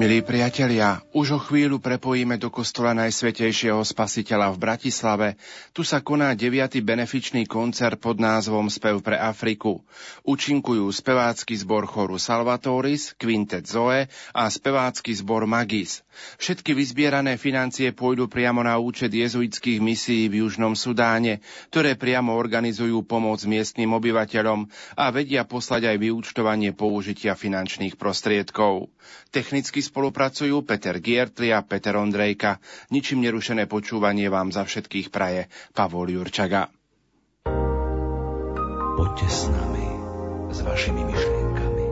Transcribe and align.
Milí 0.00 0.24
priatelia, 0.24 1.04
už 1.12 1.36
o 1.36 1.40
chvíľu 1.44 1.76
prepojíme 1.76 2.40
do 2.40 2.48
kostola 2.48 2.96
Najsvetejšieho 2.96 3.84
spasiteľa 3.84 4.48
v 4.48 4.56
Bratislave. 4.56 5.28
Tu 5.76 5.84
sa 5.84 6.00
koná 6.00 6.32
9. 6.32 6.80
benefičný 6.80 7.44
koncert 7.44 8.00
pod 8.00 8.16
názvom 8.16 8.72
Spev 8.72 9.04
pre 9.04 9.20
Afriku. 9.20 9.84
Učinkujú 10.24 10.88
spevácky 10.88 11.52
zbor 11.52 11.84
choru 11.84 12.16
Salvatoris, 12.16 13.12
Quintet 13.20 13.68
Zoe 13.68 14.08
a 14.32 14.48
spevácky 14.48 15.12
zbor 15.12 15.44
Magis. 15.44 16.00
Všetky 16.40 16.72
vyzbierané 16.72 17.36
financie 17.36 17.92
pôjdu 17.92 18.24
priamo 18.24 18.64
na 18.64 18.80
účet 18.80 19.12
jezuitských 19.12 19.84
misií 19.84 20.32
v 20.32 20.48
Južnom 20.48 20.80
Sudáne, 20.80 21.44
ktoré 21.68 21.92
priamo 21.92 22.40
organizujú 22.40 23.04
pomoc 23.04 23.44
miestnym 23.44 23.92
obyvateľom 23.92 24.64
a 24.96 25.12
vedia 25.12 25.44
poslať 25.44 25.92
aj 25.92 25.96
vyúčtovanie 26.00 26.72
použitia 26.72 27.36
finančných 27.36 28.00
prostriedkov. 28.00 28.88
Technicky 29.30 29.89
spolupracujú 29.90 30.62
Peter 30.62 31.02
Giertli 31.02 31.50
a 31.50 31.66
Peter 31.66 31.98
Ondrejka. 31.98 32.62
Ničím 32.88 33.26
nerušené 33.26 33.66
počúvanie 33.66 34.30
vám 34.30 34.54
za 34.54 34.62
všetkých 34.62 35.10
praje 35.10 35.50
Pavol 35.74 36.14
Jurčaga. 36.14 36.70
Poďte 38.94 39.26
s 39.26 39.42
nami, 39.50 39.86
s 40.54 40.58
vašimi 40.62 41.02
myšlienkami. 41.02 41.86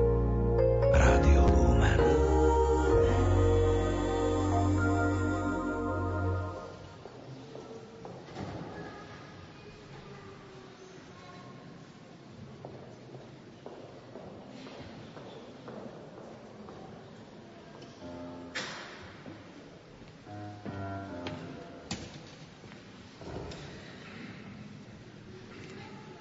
Rádio 0.95 1.38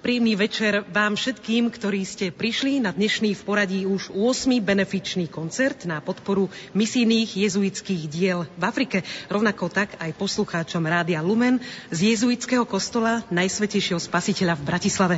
Príjemný 0.08 0.40
večer 0.40 0.88
vám 0.88 1.20
všetkým, 1.20 1.68
ktorí 1.68 2.08
ste 2.08 2.32
prišli 2.32 2.80
na 2.80 2.96
dnešný 2.96 3.36
v 3.36 3.42
poradí 3.44 3.84
už 3.84 4.16
8. 4.16 4.56
benefičný 4.64 5.28
koncert 5.28 5.84
na 5.84 6.00
podporu 6.00 6.48
misijných 6.72 7.36
jezuitských 7.36 8.08
diel 8.08 8.48
v 8.56 8.64
Afrike. 8.64 9.04
Rovnako 9.28 9.68
tak 9.68 10.00
aj 10.00 10.16
poslucháčom 10.16 10.80
Rádia 10.88 11.20
Lumen 11.20 11.60
z 11.92 12.16
jezuitského 12.16 12.64
kostola 12.64 13.28
Najsvetejšieho 13.36 14.00
spasiteľa 14.00 14.56
v 14.56 14.64
Bratislave. 14.64 15.18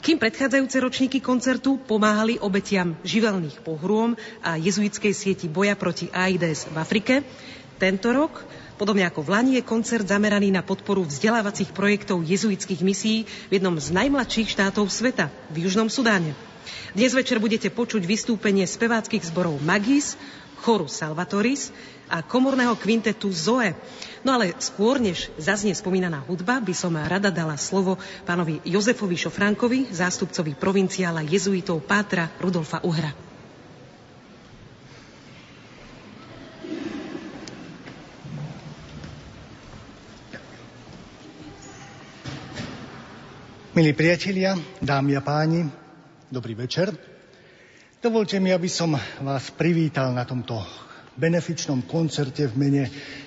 Kým 0.00 0.16
predchádzajúce 0.16 0.76
ročníky 0.80 1.20
koncertu 1.20 1.76
pomáhali 1.84 2.40
obetiam 2.40 2.96
živelných 3.04 3.60
pohrôm 3.60 4.16
a 4.40 4.56
jezuitskej 4.56 5.12
sieti 5.12 5.52
boja 5.52 5.76
proti 5.76 6.08
AIDS 6.08 6.64
v 6.72 6.76
Afrike, 6.80 7.20
tento 7.76 8.08
rok 8.08 8.40
Podobne 8.74 9.06
ako 9.06 9.22
v 9.22 9.30
Lani 9.30 9.52
je 9.54 9.62
koncert 9.62 10.02
zameraný 10.02 10.50
na 10.50 10.58
podporu 10.58 11.06
vzdelávacích 11.06 11.70
projektov 11.70 12.26
jezuitských 12.26 12.82
misií 12.82 13.22
v 13.46 13.62
jednom 13.62 13.78
z 13.78 13.94
najmladších 13.94 14.50
štátov 14.50 14.90
sveta, 14.90 15.30
v 15.54 15.62
Južnom 15.62 15.86
Sudáne. 15.86 16.34
Dnes 16.90 17.14
večer 17.14 17.38
budete 17.38 17.70
počuť 17.70 18.02
vystúpenie 18.02 18.66
speváckých 18.66 19.30
zborov 19.30 19.62
Magis, 19.62 20.18
choru 20.58 20.90
Salvatoris 20.90 21.70
a 22.10 22.26
komorného 22.26 22.74
kvintetu 22.74 23.30
Zoe. 23.30 23.78
No 24.26 24.34
ale 24.34 24.56
skôr, 24.58 24.98
než 24.98 25.30
zaznie 25.38 25.76
spomínaná 25.76 26.24
hudba, 26.26 26.58
by 26.58 26.74
som 26.74 26.98
rada 26.98 27.30
dala 27.30 27.54
slovo 27.54 28.00
pánovi 28.26 28.58
Jozefovi 28.66 29.14
Šofránkovi, 29.14 29.94
zástupcovi 29.94 30.58
provinciála 30.58 31.22
jezuitov 31.22 31.84
Pátra 31.86 32.26
Rudolfa 32.42 32.82
Uhra. 32.82 33.33
Milí 43.74 43.90
priatelia, 43.90 44.54
dámy 44.78 45.18
a 45.18 45.22
páni, 45.26 45.66
dobrý 46.30 46.54
večer. 46.54 46.94
Dovolte 47.98 48.38
mi, 48.38 48.54
aby 48.54 48.70
som 48.70 48.94
vás 49.18 49.50
privítal 49.50 50.14
na 50.14 50.22
tomto 50.22 50.62
benefičnom 51.18 51.82
koncerte 51.82 52.46
v 52.46 52.54
mene 52.54 52.84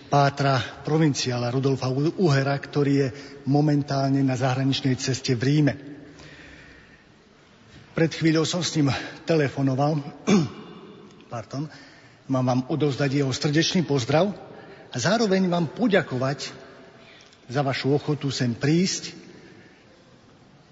pátra 0.08 0.56
provinciála 0.88 1.52
Rudolfa 1.52 1.92
Uhera, 1.92 2.56
ktorý 2.56 2.94
je 2.96 3.08
momentálne 3.52 4.24
na 4.24 4.40
zahraničnej 4.40 4.96
ceste 4.96 5.36
v 5.36 5.44
Ríme. 5.44 5.74
Pred 7.92 8.12
chvíľou 8.16 8.48
som 8.48 8.64
s 8.64 8.72
ním 8.80 8.88
telefonoval. 9.28 10.00
Pardon. 11.36 11.68
Mám 12.32 12.46
vám 12.48 12.62
odovzdať 12.72 13.20
jeho 13.20 13.36
srdečný 13.36 13.84
pozdrav 13.84 14.32
a 14.32 14.96
zároveň 14.96 15.44
vám 15.52 15.76
poďakovať 15.76 16.56
za 17.52 17.60
vašu 17.68 18.00
ochotu 18.00 18.32
sem 18.32 18.56
prísť 18.56 19.27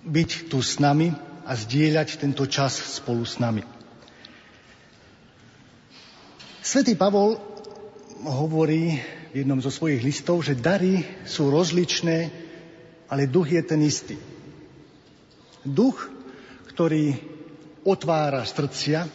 byť 0.06 0.54
tu 0.54 0.62
s 0.62 0.78
nami 0.78 1.10
a 1.46 1.52
zdieľať 1.58 2.22
tento 2.22 2.46
čas 2.46 2.78
spolu 2.78 3.26
s 3.26 3.42
nami. 3.42 3.66
Svetý 6.66 6.98
Pavol 6.98 7.38
hovorí 8.26 8.98
v 9.30 9.34
jednom 9.34 9.62
zo 9.62 9.70
svojich 9.70 10.02
listov, 10.02 10.42
že 10.42 10.58
dary 10.58 11.06
sú 11.26 11.54
rozličné, 11.54 12.18
ale 13.10 13.30
duch 13.30 13.54
je 13.54 13.62
ten 13.62 13.82
istý. 13.86 14.18
Duch, 15.62 16.10
ktorý 16.74 17.14
otvára 17.86 18.42
srdcia, 18.46 19.06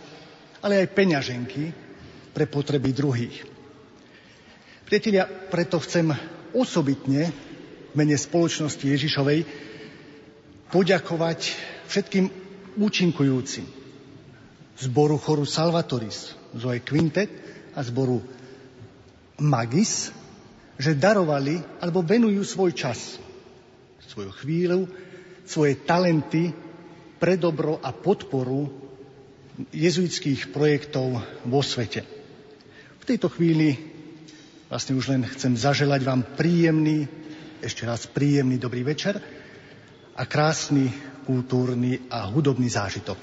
ale 0.62 0.86
aj 0.86 0.94
peňaženky 0.94 1.64
pre 2.30 2.46
potreby 2.46 2.94
druhých. 2.94 3.42
Priatelia, 4.86 5.26
preto 5.26 5.82
chcem 5.82 6.10
osobitne 6.54 7.30
v 7.90 7.94
mene 7.94 8.14
spoločnosti 8.14 8.82
Ježišovej 8.82 9.69
poďakovať 10.70 11.40
všetkým 11.90 12.26
účinkujúcim 12.78 13.80
zboru 14.80 15.20
choru 15.20 15.44
Salvatoris, 15.44 16.32
Zoe 16.56 16.80
Quintet 16.80 17.28
a 17.76 17.84
zboru 17.84 18.24
Magis, 19.40 20.08
že 20.80 20.96
darovali 20.96 21.60
alebo 21.84 22.00
venujú 22.00 22.40
svoj 22.40 22.72
čas, 22.72 23.20
svoju 24.08 24.32
chvíľu, 24.40 24.88
svoje 25.44 25.76
talenty 25.84 26.56
pre 27.20 27.36
dobro 27.36 27.76
a 27.84 27.92
podporu 27.92 28.72
jezuitských 29.76 30.56
projektov 30.56 31.20
vo 31.44 31.60
svete. 31.60 32.00
V 32.96 33.04
tejto 33.04 33.28
chvíli 33.28 33.76
vlastne 34.72 34.96
už 34.96 35.12
len 35.12 35.22
chcem 35.28 35.52
zaželať 35.52 36.00
vám 36.00 36.24
príjemný, 36.38 37.04
ešte 37.60 37.84
raz 37.84 38.08
príjemný 38.08 38.56
dobrý 38.56 38.80
večer 38.80 39.20
a 40.16 40.24
krásny 40.26 40.90
kultúrny 41.24 42.10
a 42.10 42.26
hudobný 42.26 42.66
zážitok. 42.66 43.18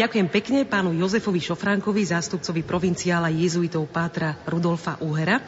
Ďakujem 0.00 0.28
pekne 0.32 0.64
pánu 0.64 0.96
Jozefovi 0.96 1.44
Šofránkovi, 1.44 2.08
zástupcovi 2.08 2.64
provinciála 2.64 3.28
jezuitov 3.28 3.84
Pátra 3.92 4.32
Rudolfa 4.48 4.96
Uhera. 5.04 5.44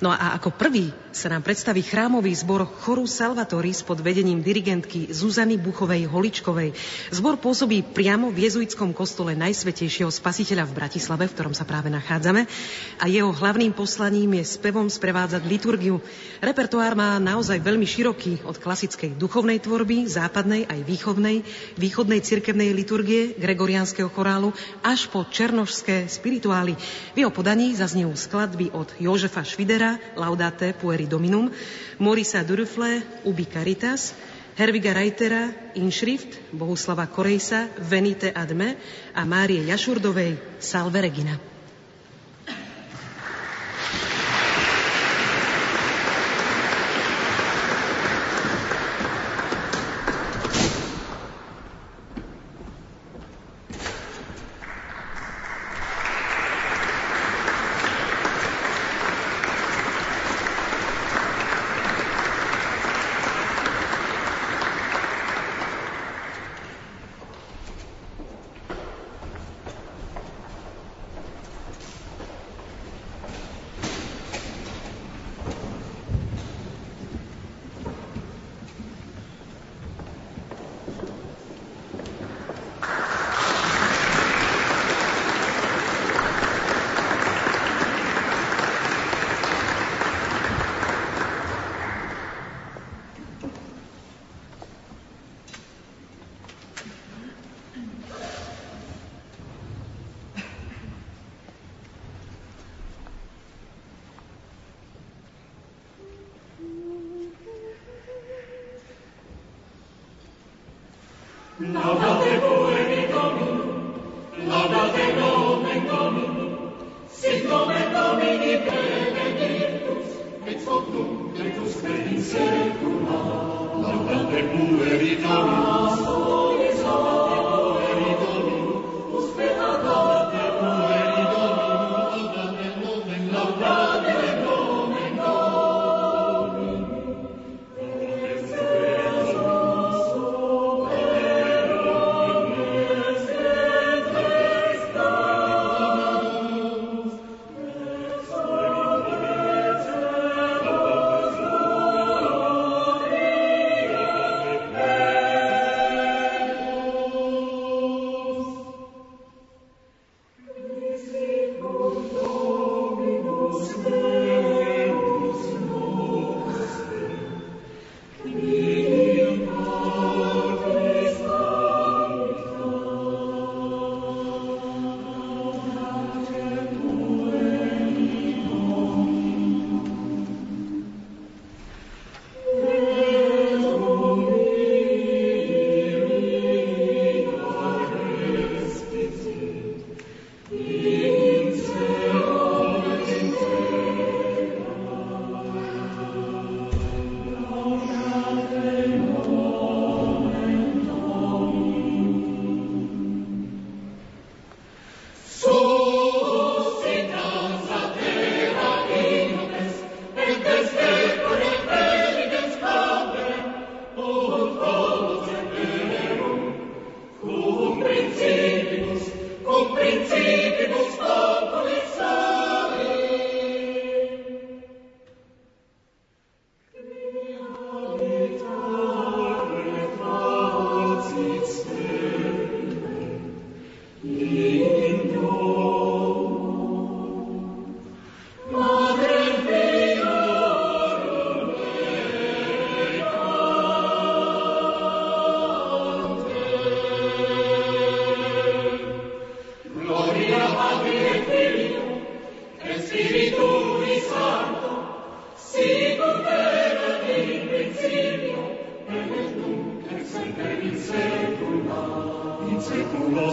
No 0.00 0.08
a 0.08 0.32
ako 0.40 0.56
prvý 0.56 0.88
sa 1.12 1.28
nám 1.28 1.44
predstaví 1.44 1.84
chrámový 1.84 2.32
zbor 2.32 2.64
Choru 2.64 3.04
Salvatoris 3.04 3.84
pod 3.84 4.00
vedením 4.00 4.40
dirigentky 4.40 5.12
Zuzany 5.12 5.60
Buchovej 5.60 6.08
Holičkovej. 6.08 6.72
Zbor 7.12 7.36
pôsobí 7.36 7.84
priamo 7.84 8.32
v 8.32 8.48
jezuitskom 8.48 8.96
kostole 8.96 9.36
Najsvetejšieho 9.36 10.08
spasiteľa 10.08 10.64
v 10.70 10.76
Bratislave, 10.80 11.28
v 11.28 11.34
ktorom 11.36 11.52
sa 11.52 11.68
práve 11.68 11.92
nachádzame. 11.92 12.48
A 12.96 13.12
jeho 13.12 13.28
hlavným 13.28 13.76
poslaním 13.76 14.40
je 14.40 14.48
spevom 14.48 14.88
sprevádzať 14.88 15.42
liturgiu. 15.44 16.00
Repertoár 16.40 16.96
má 16.96 17.20
naozaj 17.20 17.60
veľmi 17.60 17.84
široký 17.84 18.46
od 18.48 18.56
klasickej 18.56 19.18
duchovnej 19.20 19.60
tvorby, 19.60 20.08
západnej 20.08 20.64
aj 20.64 20.80
výchovnej, 20.86 21.44
východnej 21.76 22.24
cirkevnej 22.24 22.72
liturgie, 22.72 23.34
gregoriánskeho 23.36 24.08
chorálu 24.08 24.54
až 24.80 25.10
po 25.10 25.26
černožské 25.28 26.08
spirituály. 26.08 26.78
V 27.12 27.26
jeho 27.26 27.34
podaní 27.34 27.74
zaznejú 27.74 28.14
skladby 28.14 28.70
od 28.70 28.94
Jožefa 29.02 29.42
Švidera, 29.42 29.89
Laudate 30.16 30.72
Pueri 30.72 31.06
Dominum, 31.06 31.50
Morisa 31.98 32.44
Durufle, 32.44 33.02
Ubi 33.24 33.44
Caritas, 33.44 34.14
Herviga 34.56 34.92
Reitera, 34.92 35.50
Inschrift, 35.74 36.38
Bohuslava 36.52 37.06
Korejsa, 37.06 37.68
Venite 37.78 38.32
Adme 38.34 38.76
a 39.14 39.24
Márie 39.24 39.64
Jašurdovej, 39.64 40.36
Salve 40.58 41.00
Regina. 41.00 41.49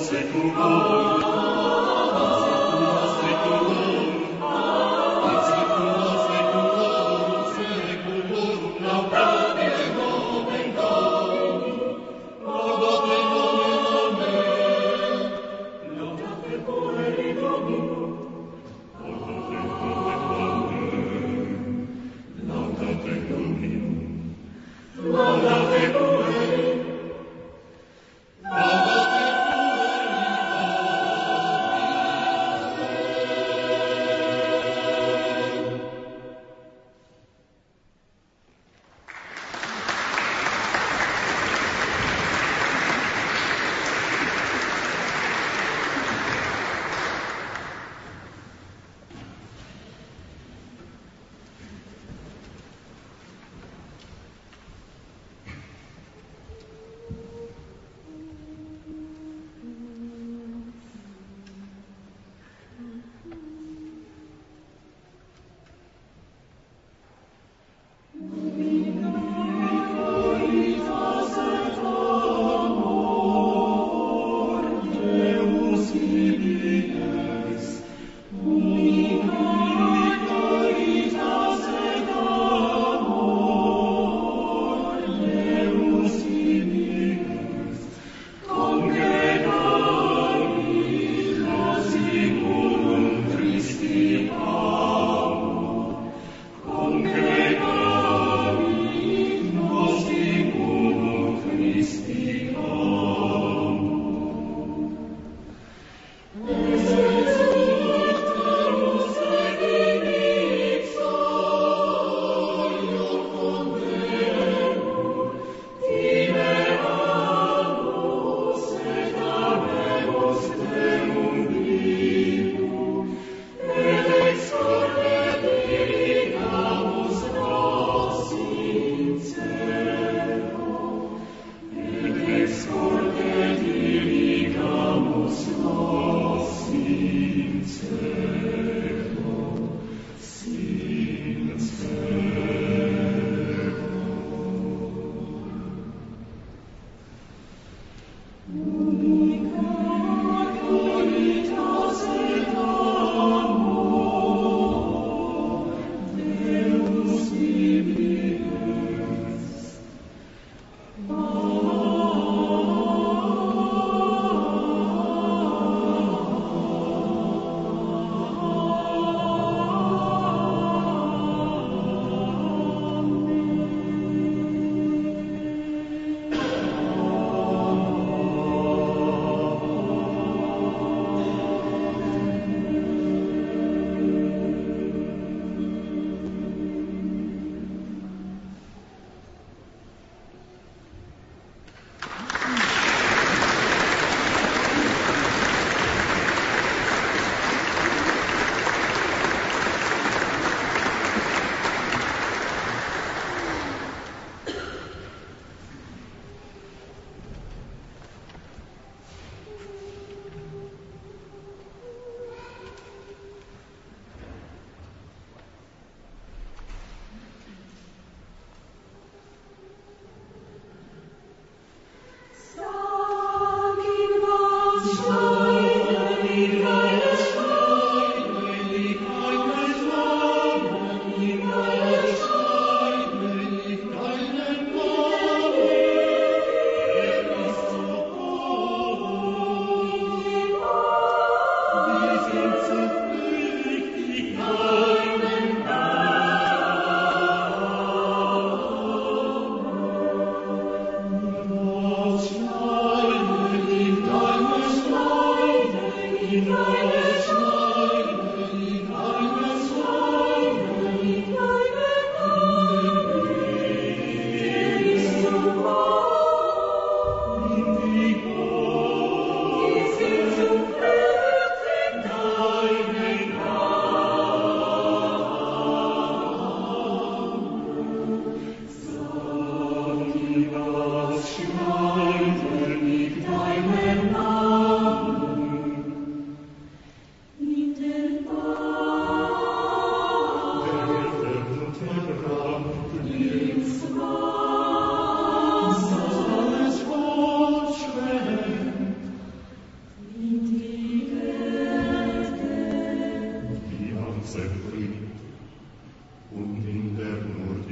se 0.10 0.24
tu 0.32 1.37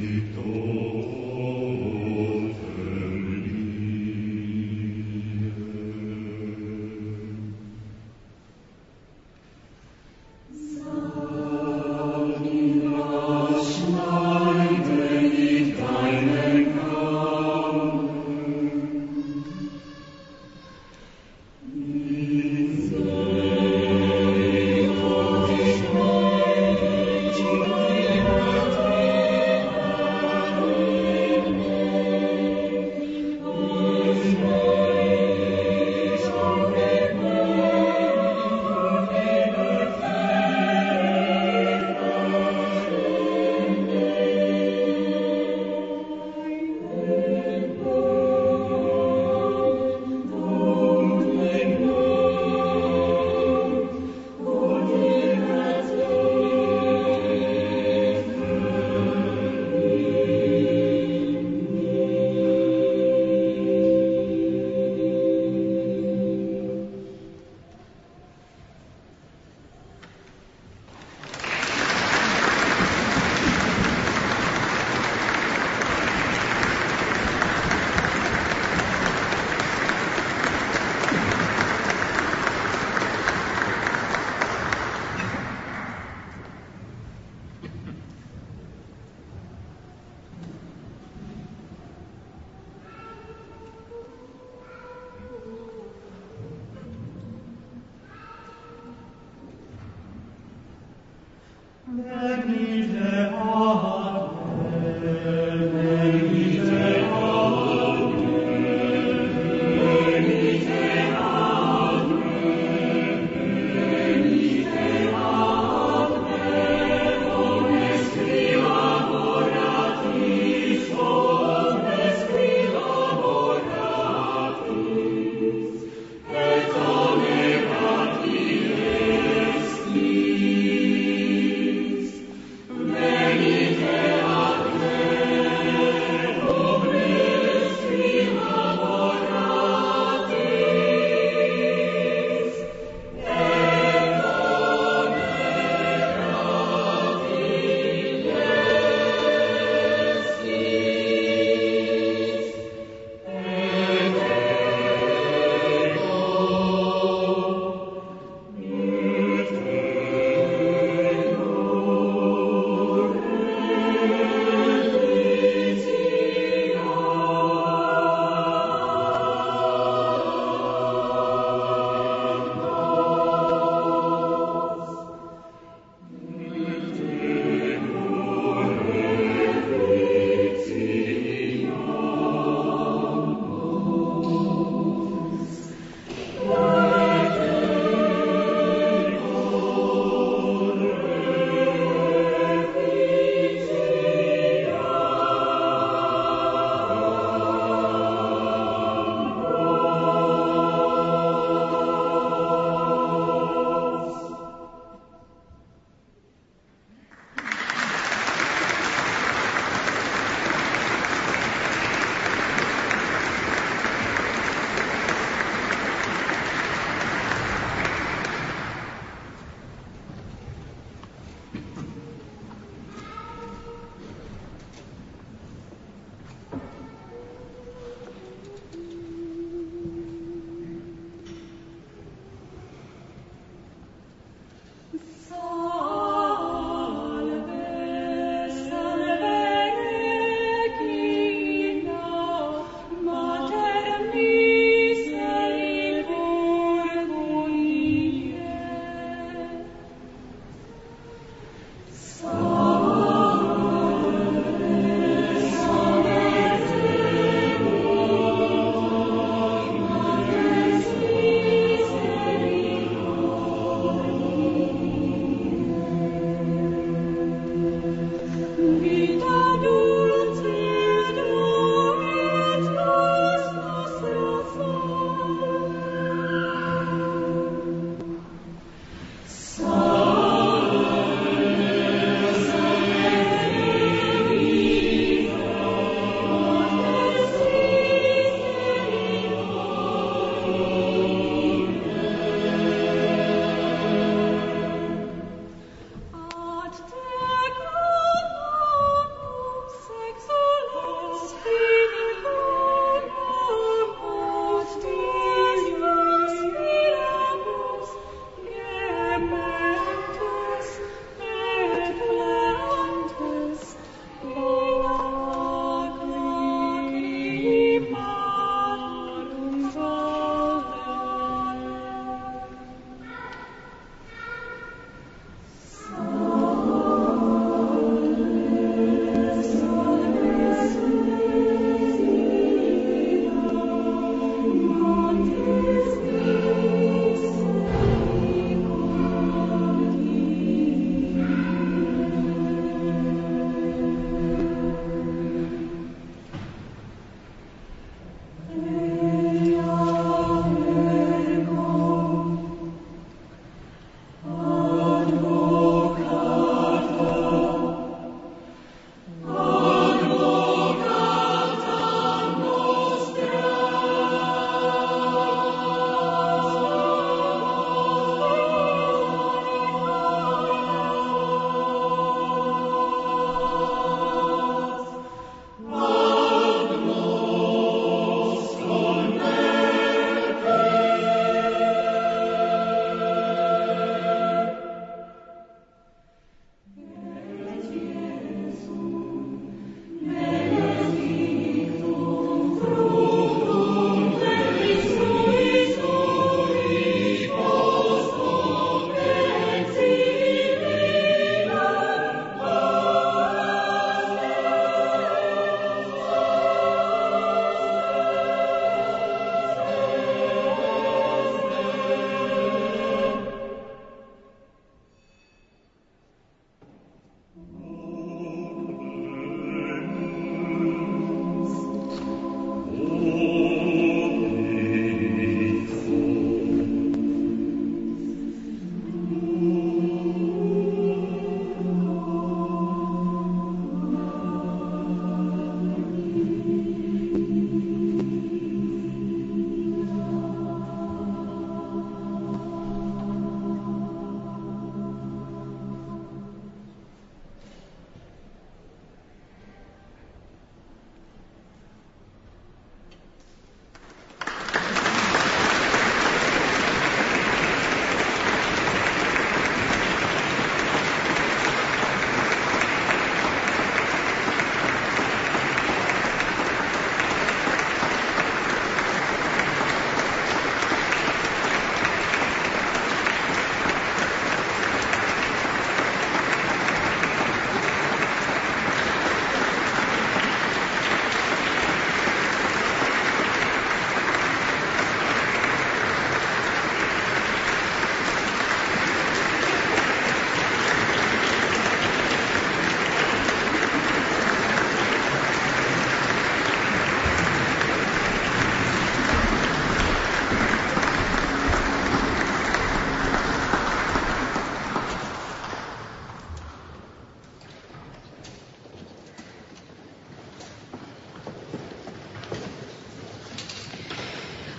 Ty 0.06 0.22
to 0.36 0.75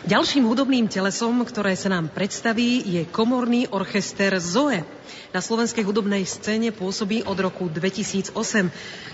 Ďalším 0.06 0.46
hudobným 0.46 0.86
telesom, 0.86 1.42
ktoré 1.42 1.74
sa 1.74 1.90
nám 1.90 2.14
predstaví, 2.14 2.78
je 2.86 3.02
komorný 3.10 3.66
orchester 3.74 4.38
Zoe. 4.38 4.86
Na 5.36 5.44
slovenskej 5.44 5.84
hudobnej 5.84 6.24
scéne 6.24 6.72
pôsobí 6.72 7.20
od 7.28 7.36
roku 7.36 7.68
2008. 7.68 8.32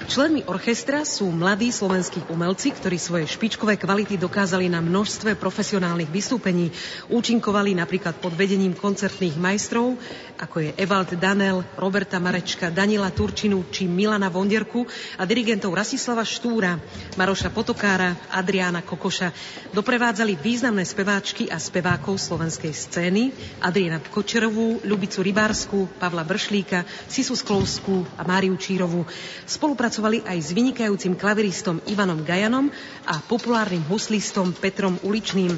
Členmi 0.07 0.47
orchestra 0.47 1.03
sú 1.03 1.27
mladí 1.35 1.75
slovenskí 1.75 2.23
umelci, 2.31 2.71
ktorí 2.71 2.95
svoje 2.95 3.27
špičkové 3.27 3.75
kvality 3.75 4.15
dokázali 4.15 4.71
na 4.71 4.79
množstve 4.79 5.35
profesionálnych 5.35 6.07
vystúpení. 6.15 6.71
Účinkovali 7.11 7.75
napríklad 7.75 8.23
pod 8.23 8.39
vedením 8.39 8.71
koncertných 8.71 9.35
majstrov, 9.35 9.99
ako 10.39 10.63
je 10.63 10.71
Evald 10.79 11.11
Danel, 11.19 11.67
Roberta 11.75 12.23
Marečka, 12.23 12.71
Danila 12.71 13.11
Turčinu 13.11 13.67
či 13.75 13.91
Milana 13.91 14.31
Vonderku 14.31 14.87
a 15.19 15.27
dirigentov 15.27 15.75
Rasislava 15.75 16.23
Štúra, 16.23 16.79
Maroša 17.19 17.51
Potokára, 17.51 18.15
Adriána 18.31 18.87
Kokoša. 18.87 19.35
Doprevádzali 19.75 20.39
významné 20.39 20.87
speváčky 20.87 21.51
a 21.51 21.59
spevákov 21.59 22.23
slovenskej 22.23 22.71
scény 22.71 23.35
Adriana 23.59 23.99
Kočerovú, 23.99 24.87
Ľubicu 24.87 25.19
Rybársku, 25.25 25.99
Pavla 25.99 26.12
Bršlíka, 26.21 26.85
Sisu 27.09 27.33
Sklovskú 27.33 28.05
a 28.21 28.29
Máriu 28.29 28.53
Čírovú. 28.61 29.09
Spolupracovali 29.49 30.21
aj 30.29 30.37
s 30.37 30.53
vynikajúcim 30.53 31.17
klaviristom 31.17 31.81
Ivanom 31.89 32.21
Gajanom 32.21 32.69
a 33.09 33.25
populárnym 33.25 33.81
huslistom 33.89 34.53
Petrom 34.53 35.01
Uličným. 35.01 35.57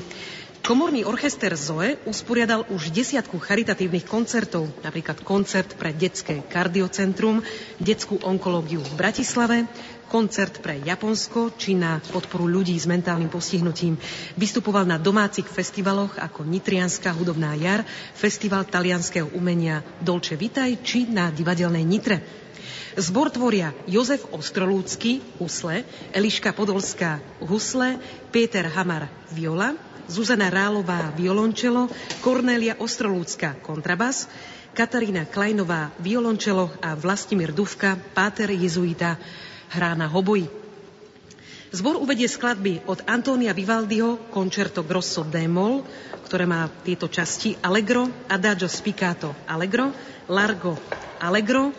Komorný 0.65 1.05
orchester 1.05 1.53
Zoe 1.61 2.01
usporiadal 2.09 2.65
už 2.73 2.89
desiatku 2.89 3.37
charitatívnych 3.37 4.09
koncertov, 4.09 4.71
napríklad 4.81 5.21
koncert 5.21 5.77
pre 5.77 5.93
detské 5.93 6.41
kardiocentrum, 6.41 7.45
detskú 7.77 8.17
onkológiu 8.25 8.81
v 8.81 8.97
Bratislave, 8.97 9.69
koncert 10.09 10.61
pre 10.61 10.81
Japonsko 10.81 11.55
či 11.57 11.75
na 11.75 12.01
podporu 12.01 12.47
ľudí 12.47 12.77
s 12.77 12.89
mentálnym 12.89 13.29
postihnutím. 13.33 13.99
Vystupoval 14.39 14.87
na 14.89 15.01
domácich 15.01 15.49
festivaloch 15.49 16.17
ako 16.17 16.45
Nitrianská 16.47 17.13
hudobná 17.13 17.53
jar, 17.57 17.83
Festival 18.15 18.69
talianského 18.69 19.31
umenia 19.35 19.83
Dolce 20.01 20.39
Vitaj 20.39 20.81
či 20.85 21.09
na 21.09 21.29
divadelnej 21.33 21.83
Nitre. 21.83 22.23
Zbor 22.95 23.27
tvoria 23.35 23.75
Jozef 23.91 24.23
Ostrolúcky, 24.31 25.19
husle, 25.43 25.83
Eliška 26.15 26.55
Podolská, 26.55 27.19
husle, 27.43 27.99
Peter 28.31 28.71
Hamar, 28.71 29.11
viola, 29.35 29.75
Zuzana 30.07 30.47
Rálová 30.53 31.11
violončelo, 31.17 31.91
Kornélia 32.23 32.77
Ostrolúcka 32.79 33.57
kontrabas, 33.65 34.31
Katarína 34.75 35.27
Klajnová 35.27 35.95
violončelo 36.03 36.67
a 36.83 36.99
Vlastimír 36.99 37.55
Duvka, 37.55 37.95
páter 38.15 38.51
jezuita, 38.53 39.17
hrá 39.75 39.99
na 39.99 40.07
hoboji. 40.07 40.47
Zbor 41.75 41.99
uvedie 41.99 42.31
skladby 42.31 42.87
od 42.87 43.03
Antónia 43.11 43.51
Vivaldiho 43.51 44.31
Concerto 44.31 44.87
Grosso 44.87 45.27
D-moll, 45.27 45.83
ktoré 46.23 46.47
má 46.47 46.71
tieto 46.87 47.11
časti 47.11 47.59
Allegro, 47.59 48.07
Adagio 48.31 48.71
Spiccato 48.71 49.35
Allegro, 49.51 49.91
Largo 50.31 50.79
Allegro, 51.19 51.75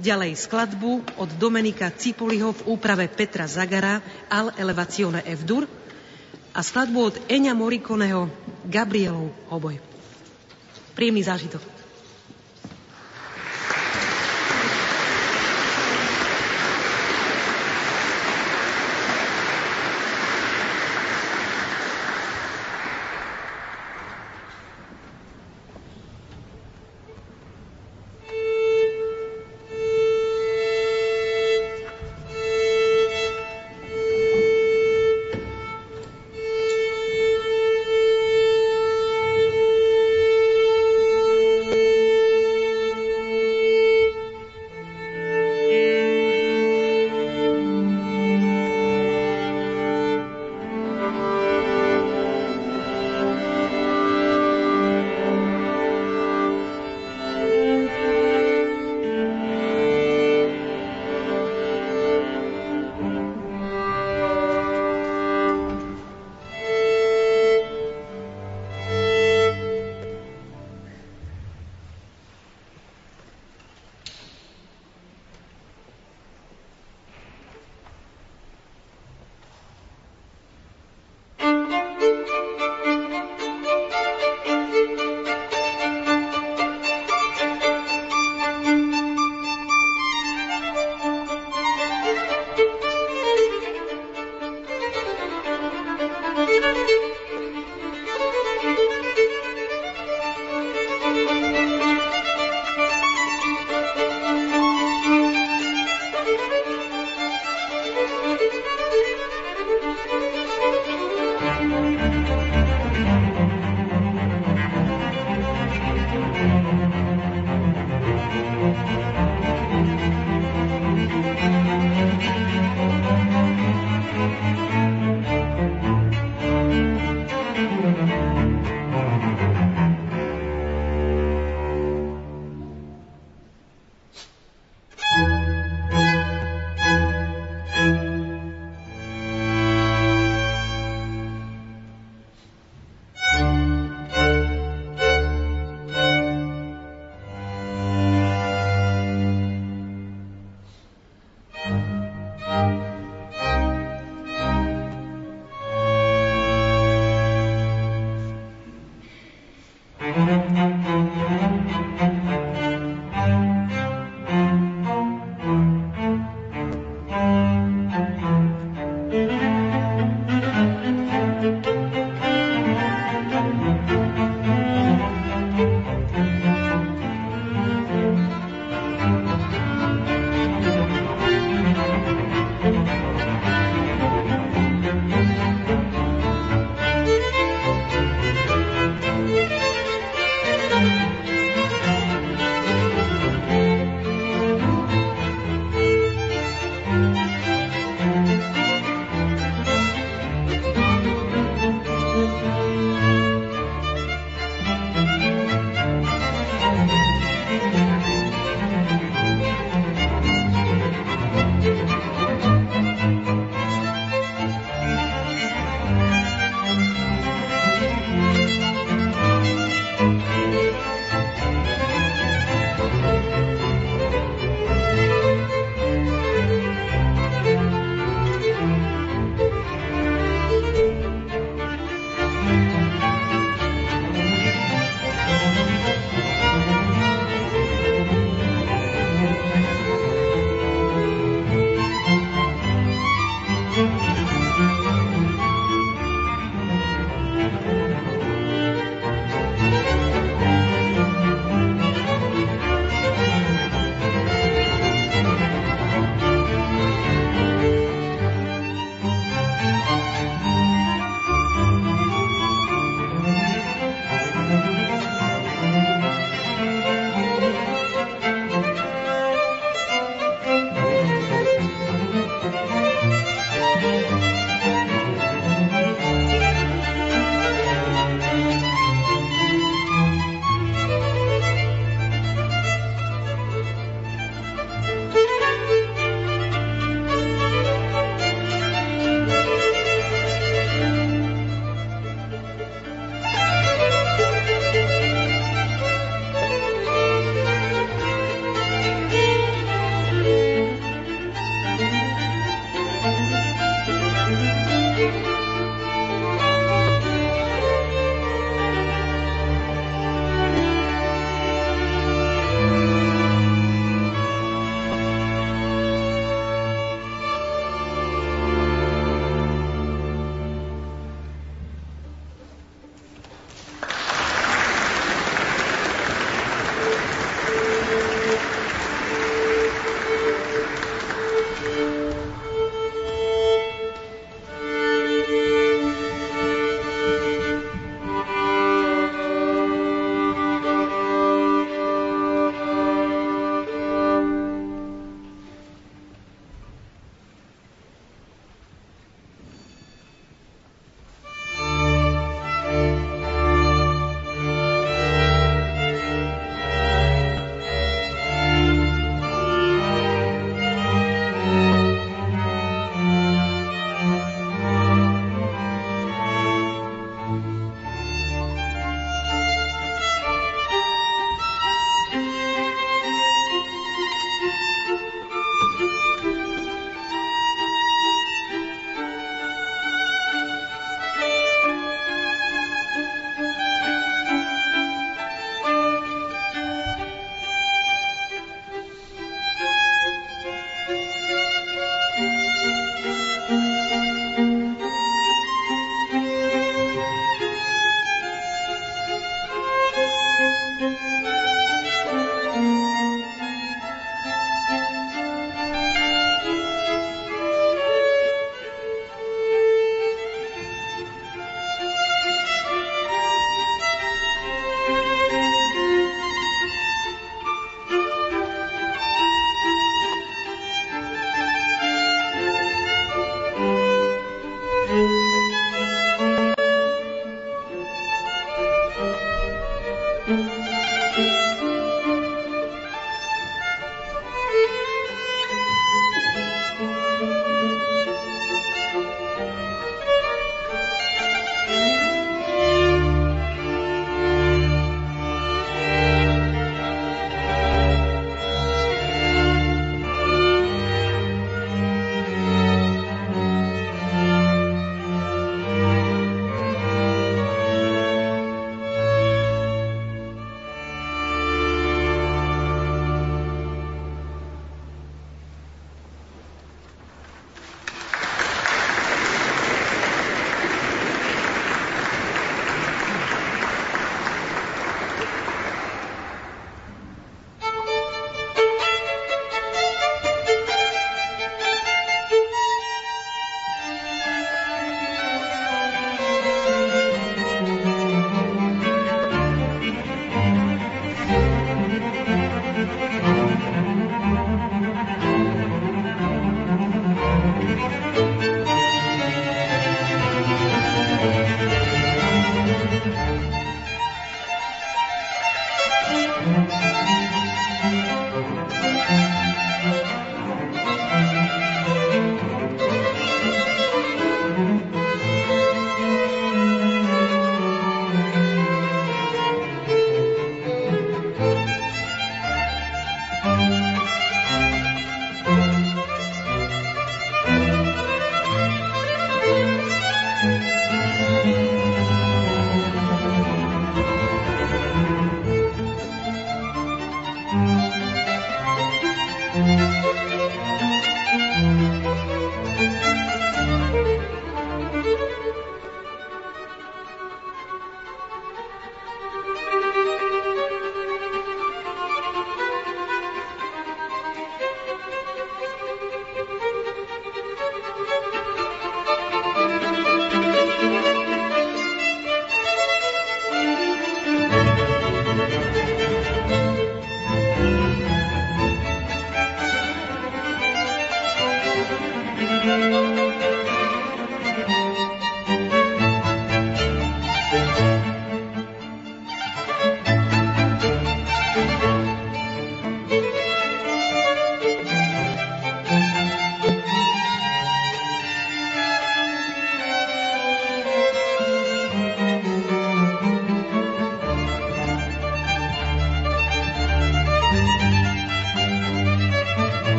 ďalej 0.00 0.32
skladbu 0.32 1.20
od 1.20 1.30
Domenika 1.36 1.92
Cipoliho 1.92 2.56
v 2.56 2.72
úprave 2.72 3.04
Petra 3.12 3.44
Zagara 3.44 4.00
Al 4.32 4.56
Elevazione 4.56 5.20
F-dur, 5.28 5.68
a 6.56 6.60
skladbu 6.64 6.98
od 6.98 7.16
Eňa 7.28 7.52
Morikoneho 7.52 8.26
Gabrielov 8.64 9.30
oboj. 9.52 9.78
Príjemný 10.96 11.22
zážitok. 11.22 11.77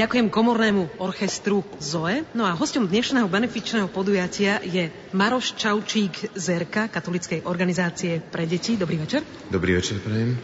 Ďakujem 0.00 0.32
komornému 0.32 0.96
orchestru 1.04 1.60
ZOE. 1.76 2.24
No 2.32 2.48
a 2.48 2.56
hostom 2.56 2.88
dnešného 2.88 3.28
benefičného 3.28 3.84
podujatia 3.92 4.56
je 4.64 4.88
Maroš 5.12 5.52
Čaučík 5.60 6.32
Zerka, 6.32 6.88
katolickej 6.88 7.44
organizácie 7.44 8.16
pre 8.16 8.48
deti. 8.48 8.80
Dobrý 8.80 8.96
večer. 8.96 9.20
Dobrý 9.52 9.76
večer, 9.76 10.00
prajem. 10.00 10.40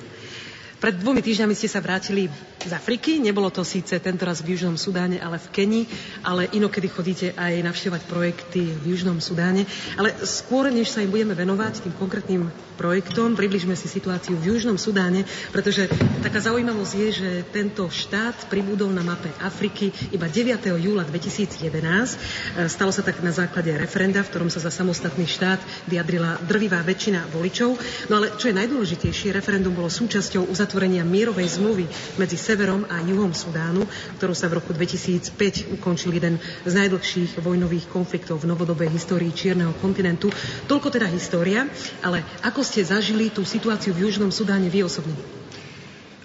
Pred 0.77 1.01
dvomi 1.01 1.25
týždňami 1.25 1.57
ste 1.57 1.73
sa 1.73 1.81
vrátili 1.81 2.29
z 2.67 2.75
Afriky. 2.75 3.23
Nebolo 3.23 3.55
to 3.55 3.63
síce 3.63 3.95
tento 4.03 4.27
raz 4.27 4.43
v 4.43 4.59
Južnom 4.59 4.75
Sudáne, 4.75 5.23
ale 5.23 5.39
v 5.39 5.49
Keni, 5.55 5.83
ale 6.27 6.51
inokedy 6.51 6.89
chodíte 6.91 7.27
aj 7.39 7.63
navštevovať 7.63 8.03
projekty 8.11 8.63
v 8.75 8.85
Južnom 8.93 9.23
Sudáne. 9.23 9.63
Ale 9.95 10.11
skôr, 10.27 10.69
než 10.69 10.91
sa 10.91 11.01
im 11.01 11.15
budeme 11.15 11.39
venovať, 11.39 11.87
tým 11.87 11.95
konkrétnym 11.95 12.51
projektom, 12.77 13.33
približme 13.33 13.73
si 13.73 13.89
situáciu 13.89 14.37
v 14.37 14.53
Južnom 14.53 14.77
Sudáne, 14.77 15.25
pretože 15.51 15.89
taká 16.21 16.45
zaujímavosť 16.45 16.93
je, 16.93 17.09
že 17.15 17.31
tento 17.49 17.89
štát 17.89 18.53
pribudol 18.53 18.93
na 18.93 19.01
mape 19.01 19.33
Afriky 19.41 19.89
iba 20.13 20.29
9. 20.29 20.61
júla 20.77 21.09
2011. 21.09 22.69
Stalo 22.69 22.93
sa 22.93 23.01
tak 23.01 23.25
na 23.25 23.33
základe 23.33 23.73
referenda, 23.73 24.21
v 24.21 24.29
ktorom 24.29 24.53
sa 24.53 24.61
za 24.61 24.69
samostatný 24.69 25.25
štát 25.25 25.59
vyjadrila 25.89 26.37
drvivá 26.45 26.85
väčšina 26.85 27.33
voličov. 27.33 27.81
No 28.13 28.21
ale 28.21 28.37
čo 28.37 28.53
je 28.53 28.59
najdôležitejšie, 28.61 29.33
referendum 29.33 29.73
bolo 29.73 29.89
súčasťou 29.89 30.53
uzatvorenia 30.53 31.07
mierovej 31.07 31.57
zmluvy 31.57 31.89
medzi 32.21 32.37
severom 32.57 32.89
a 32.89 33.05
juhom 33.05 33.37
Sudánu, 33.37 33.85
ktorú 34.17 34.33
sa 34.33 34.49
v 34.49 34.57
roku 34.57 34.73
2005 34.73 35.77
ukončil 35.77 36.17
jeden 36.17 36.41
z 36.65 36.73
najdlhších 36.73 37.37
vojnových 37.45 37.93
konfliktov 37.93 38.41
v 38.41 38.49
novodobej 38.49 38.89
histórii 38.89 39.29
Čierneho 39.29 39.77
kontinentu. 39.77 40.33
Toľko 40.65 40.89
teda 40.89 41.05
história, 41.13 41.69
ale 42.01 42.25
ako 42.41 42.65
ste 42.65 42.81
zažili 42.81 43.29
tú 43.29 43.45
situáciu 43.45 43.93
v 43.93 44.09
Južnom 44.09 44.33
Sudáne 44.33 44.73
vy 44.73 44.89
osobne? 44.89 45.13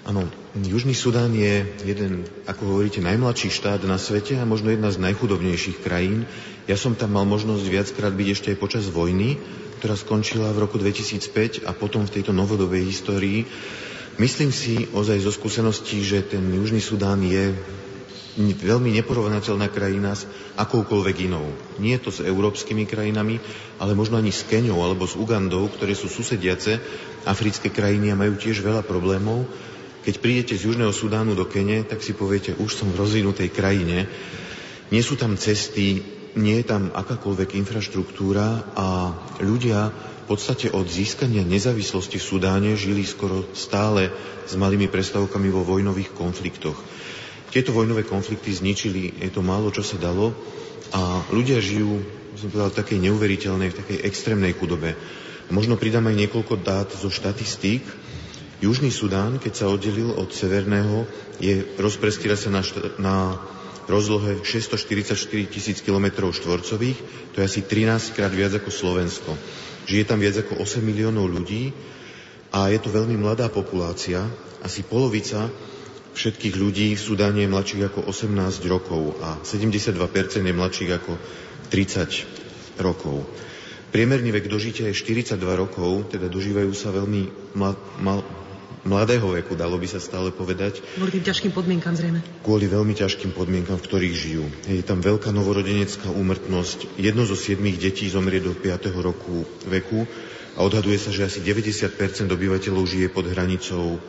Áno, 0.08 0.26
Južný 0.56 0.96
Sudán 0.96 1.36
je 1.36 1.68
jeden, 1.84 2.26
ako 2.48 2.74
hovoríte, 2.74 3.04
najmladší 3.04 3.52
štát 3.54 3.84
na 3.86 4.00
svete 4.00 4.40
a 4.40 4.48
možno 4.48 4.72
jedna 4.72 4.90
z 4.90 5.04
najchudobnejších 5.04 5.84
krajín. 5.84 6.26
Ja 6.66 6.80
som 6.80 6.96
tam 6.96 7.14
mal 7.20 7.28
možnosť 7.28 7.68
viackrát 7.68 8.16
byť 8.16 8.28
ešte 8.32 8.48
aj 8.56 8.58
počas 8.58 8.88
vojny, 8.90 9.38
ktorá 9.78 9.94
skončila 9.94 10.50
v 10.56 10.64
roku 10.64 10.82
2005 10.82 11.68
a 11.68 11.76
potom 11.78 12.08
v 12.08 12.14
tejto 12.18 12.34
novodobej 12.34 12.88
histórii 12.88 13.46
Myslím 14.22 14.53
si 14.53 14.86
ozaj 14.93 15.17
zo 15.26 15.34
skúseností, 15.34 16.05
že 16.05 16.22
ten 16.22 16.45
Južný 16.53 16.78
Sudán 16.78 17.26
je 17.26 17.57
veľmi 18.38 18.93
neporovnateľná 19.01 19.65
krajina 19.74 20.13
s 20.13 20.30
akoukoľvek 20.61 21.26
inou. 21.26 21.49
Nie 21.82 21.97
je 21.97 22.05
to 22.05 22.11
s 22.13 22.22
európskymi 22.22 22.86
krajinami, 22.86 23.41
ale 23.82 23.97
možno 23.97 24.22
ani 24.22 24.30
s 24.30 24.45
Keňou 24.45 24.78
alebo 24.78 25.09
s 25.09 25.17
Ugandou, 25.17 25.65
ktoré 25.74 25.97
sú 25.97 26.05
susediace 26.05 26.78
africké 27.26 27.74
krajiny 27.74 28.13
a 28.13 28.19
majú 28.22 28.38
tiež 28.38 28.61
veľa 28.61 28.86
problémov. 28.86 29.49
Keď 30.05 30.15
prídete 30.22 30.53
z 30.53 30.69
Južného 30.69 30.93
Sudánu 30.93 31.34
do 31.34 31.49
Kene, 31.49 31.82
tak 31.82 32.05
si 32.05 32.13
poviete, 32.13 32.53
už 32.61 32.78
som 32.78 32.93
v 32.93 33.01
rozvinutej 33.01 33.49
krajine. 33.49 34.05
Nie 34.93 35.01
sú 35.01 35.17
tam 35.17 35.34
cesty, 35.34 35.97
nie 36.38 36.61
je 36.61 36.65
tam 36.69 36.93
akákoľvek 36.93 37.57
infraštruktúra 37.57 38.69
a 38.78 39.17
ľudia 39.41 39.89
podstate 40.32 40.72
od 40.72 40.88
získania 40.88 41.44
nezávislosti 41.44 42.16
v 42.16 42.24
Sudáne 42.24 42.72
žili 42.80 43.04
skoro 43.04 43.52
stále 43.52 44.08
s 44.48 44.56
malými 44.56 44.88
prestavkami 44.88 45.52
vo 45.52 45.68
vojnových 45.68 46.16
konfliktoch. 46.16 46.80
Tieto 47.52 47.76
vojnové 47.76 48.08
konflikty 48.08 48.56
zničili, 48.56 49.20
je 49.20 49.28
to 49.28 49.44
málo, 49.44 49.76
čo 49.76 49.84
sa 49.84 50.00
dalo 50.00 50.32
a 50.96 51.28
ľudia 51.36 51.60
žijú, 51.60 52.00
som 52.40 52.48
povedal, 52.48 52.72
v 52.72 52.80
takej 52.80 53.00
neuveriteľnej, 53.12 53.70
v 53.76 53.80
takej 53.84 53.98
extrémnej 54.08 54.56
chudobe. 54.56 54.96
Možno 55.52 55.76
pridám 55.76 56.08
aj 56.08 56.16
niekoľko 56.16 56.64
dát 56.64 56.88
zo 56.96 57.12
štatistík. 57.12 57.84
Južný 58.64 58.88
Sudán, 58.88 59.36
keď 59.36 59.52
sa 59.52 59.66
oddelil 59.68 60.16
od 60.16 60.32
Severného, 60.32 61.04
je, 61.44 61.76
rozprestiera 61.76 62.40
sa 62.40 62.48
na, 62.48 62.64
šta, 62.64 62.96
na 63.04 63.36
rozlohe 63.92 64.40
644 64.48 65.52
tisíc 65.52 65.84
km 65.84 66.32
štvorcových, 66.32 67.00
to 67.36 67.44
je 67.44 67.48
asi 67.52 67.62
13 67.68 68.16
krát 68.16 68.32
viac 68.32 68.56
ako 68.56 68.72
Slovensko. 68.72 69.36
Žije 69.92 70.08
tam 70.08 70.24
viac 70.24 70.39
ako 70.39 70.64
8 70.64 70.80
miliónov 70.80 71.28
ľudí 71.28 71.76
a 72.56 72.72
je 72.72 72.80
to 72.80 72.96
veľmi 72.96 73.20
mladá 73.20 73.52
populácia. 73.52 74.24
Asi 74.64 74.88
polovica 74.88 75.52
všetkých 76.16 76.56
ľudí 76.56 76.96
v 76.96 77.02
Sudáne 77.04 77.44
je 77.44 77.52
mladších 77.52 77.92
ako 77.92 78.08
18 78.08 78.72
rokov 78.72 79.20
a 79.20 79.36
72% 79.44 80.48
je 80.48 80.56
mladších 80.56 80.92
ako 80.96 81.20
30 81.68 82.80
rokov. 82.80 83.28
Priemerný 83.92 84.32
vek 84.32 84.48
dožitia 84.48 84.88
je 84.88 84.96
42 84.96 85.36
rokov, 85.60 86.16
teda 86.16 86.32
dožívajú 86.32 86.72
sa 86.72 86.96
veľmi 86.96 87.52
mladého 88.84 89.26
veku, 89.30 89.54
dalo 89.54 89.78
by 89.78 89.88
sa 89.88 90.02
stále 90.02 90.34
povedať. 90.34 90.82
Kvôli 90.98 91.22
tým 91.22 91.26
ťažkým 91.26 91.52
podmienkam 91.54 91.94
zrejme. 91.94 92.20
Kvôli 92.42 92.66
veľmi 92.66 92.94
ťažkým 92.98 93.32
podmienkam, 93.34 93.78
v 93.78 93.86
ktorých 93.86 94.16
žijú. 94.16 94.46
Je 94.66 94.82
tam 94.86 95.02
veľká 95.02 95.30
novorodenecká 95.30 96.10
úmrtnosť. 96.10 96.98
Jedno 96.98 97.26
zo 97.26 97.38
siedmých 97.38 97.78
detí 97.78 98.10
zomrie 98.10 98.42
do 98.42 98.54
5. 98.58 98.90
roku 98.98 99.46
veku 99.70 100.10
a 100.58 100.66
odhaduje 100.66 100.98
sa, 101.00 101.14
že 101.14 101.26
asi 101.30 101.40
90% 101.40 102.28
obyvateľov 102.28 102.84
žije 102.84 103.08
pod 103.14 103.30
hranicou 103.30 104.02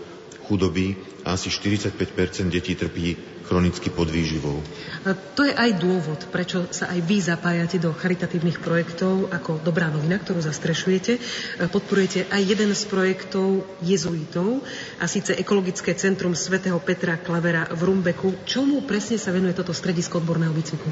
chudoby 0.49 0.99
a 1.23 1.39
asi 1.39 1.49
45% 1.49 2.51
detí 2.51 2.75
trpí 2.75 3.32
chronicky 3.53 3.93
podvýživou. 3.93 4.65
A 5.05 5.13
to 5.13 5.45
je 5.45 5.53
aj 5.53 5.77
dôvod, 5.77 6.25
prečo 6.33 6.73
sa 6.73 6.89
aj 6.89 7.05
vy 7.05 7.21
zapájate 7.21 7.77
do 7.77 7.93
charitatívnych 7.93 8.65
projektov 8.65 9.29
ako 9.29 9.61
Dobrá 9.61 9.93
novina, 9.93 10.17
ktorú 10.17 10.41
zastrešujete. 10.41 11.21
Podporujete 11.69 12.33
aj 12.33 12.43
jeden 12.49 12.73
z 12.73 12.83
projektov 12.89 13.69
jezuitov, 13.85 14.65
a 14.97 15.05
síce 15.05 15.37
Ekologické 15.37 15.93
centrum 15.93 16.33
svätého 16.33 16.81
Petra 16.81 17.21
Klavera 17.21 17.69
v 17.69 17.93
Rumbeku. 17.93 18.49
Čomu 18.49 18.89
presne 18.89 19.21
sa 19.21 19.37
venuje 19.37 19.53
toto 19.53 19.77
stredisko 19.77 20.25
odborného 20.25 20.57
výcviku? 20.57 20.89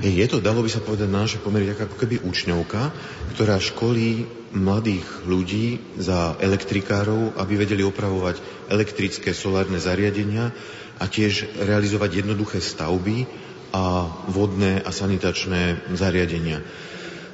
Je 0.00 0.24
to, 0.24 0.40
dalo 0.40 0.64
by 0.64 0.70
sa 0.72 0.80
povedať, 0.80 1.08
na 1.10 1.28
naše 1.28 1.36
pomery 1.44 1.68
ako 1.68 2.00
keby 2.00 2.24
učňovka, 2.24 2.90
ktorá 3.36 3.60
školí 3.60 4.24
mladých 4.56 5.04
ľudí 5.28 5.80
za 6.00 6.36
elektrikárov, 6.40 7.36
aby 7.36 7.52
vedeli 7.60 7.84
opravovať 7.84 8.68
elektrické 8.72 9.36
solárne 9.36 9.76
zariadenia 9.76 10.48
a 10.98 11.04
tiež 11.08 11.48
realizovať 11.62 12.24
jednoduché 12.24 12.58
stavby 12.60 13.24
a 13.72 14.04
vodné 14.28 14.84
a 14.84 14.90
sanitačné 14.92 15.92
zariadenia. 15.96 16.60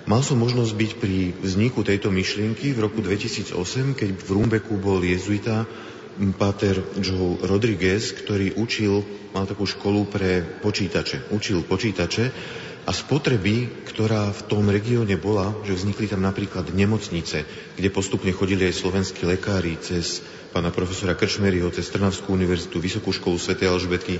Mal 0.08 0.24
som 0.24 0.40
možnosť 0.40 0.72
byť 0.72 0.90
pri 0.96 1.18
vzniku 1.36 1.84
tejto 1.84 2.08
myšlienky 2.08 2.72
v 2.72 2.80
roku 2.80 3.04
2008, 3.04 3.98
keď 3.98 4.08
v 4.16 4.30
Rumbeku 4.32 4.80
bol 4.80 5.04
jezuita 5.04 5.68
Pater 6.34 6.80
Joe 6.98 7.38
Rodriguez, 7.44 8.16
ktorý 8.16 8.56
učil, 8.58 9.04
mal 9.36 9.44
takú 9.44 9.68
školu 9.68 10.08
pre 10.08 10.42
počítače, 10.64 11.30
učil 11.30 11.62
počítače 11.62 12.32
a 12.88 12.90
spotreby, 12.96 13.84
ktorá 13.84 14.32
v 14.32 14.42
tom 14.48 14.64
regióne 14.72 15.20
bola, 15.20 15.52
že 15.68 15.76
vznikli 15.76 16.08
tam 16.08 16.24
napríklad 16.24 16.72
nemocnice, 16.72 17.44
kde 17.76 17.88
postupne 17.92 18.32
chodili 18.32 18.64
aj 18.64 18.80
slovenskí 18.80 19.28
lekári 19.28 19.76
cez 19.76 20.24
pána 20.56 20.72
profesora 20.72 21.12
Kršmeryho, 21.12 21.68
cez 21.68 21.92
Trnavskú 21.92 22.32
univerzitu, 22.32 22.80
Vysokú 22.80 23.12
školu 23.12 23.36
Sv. 23.36 23.60
Alžbetky, 23.60 24.16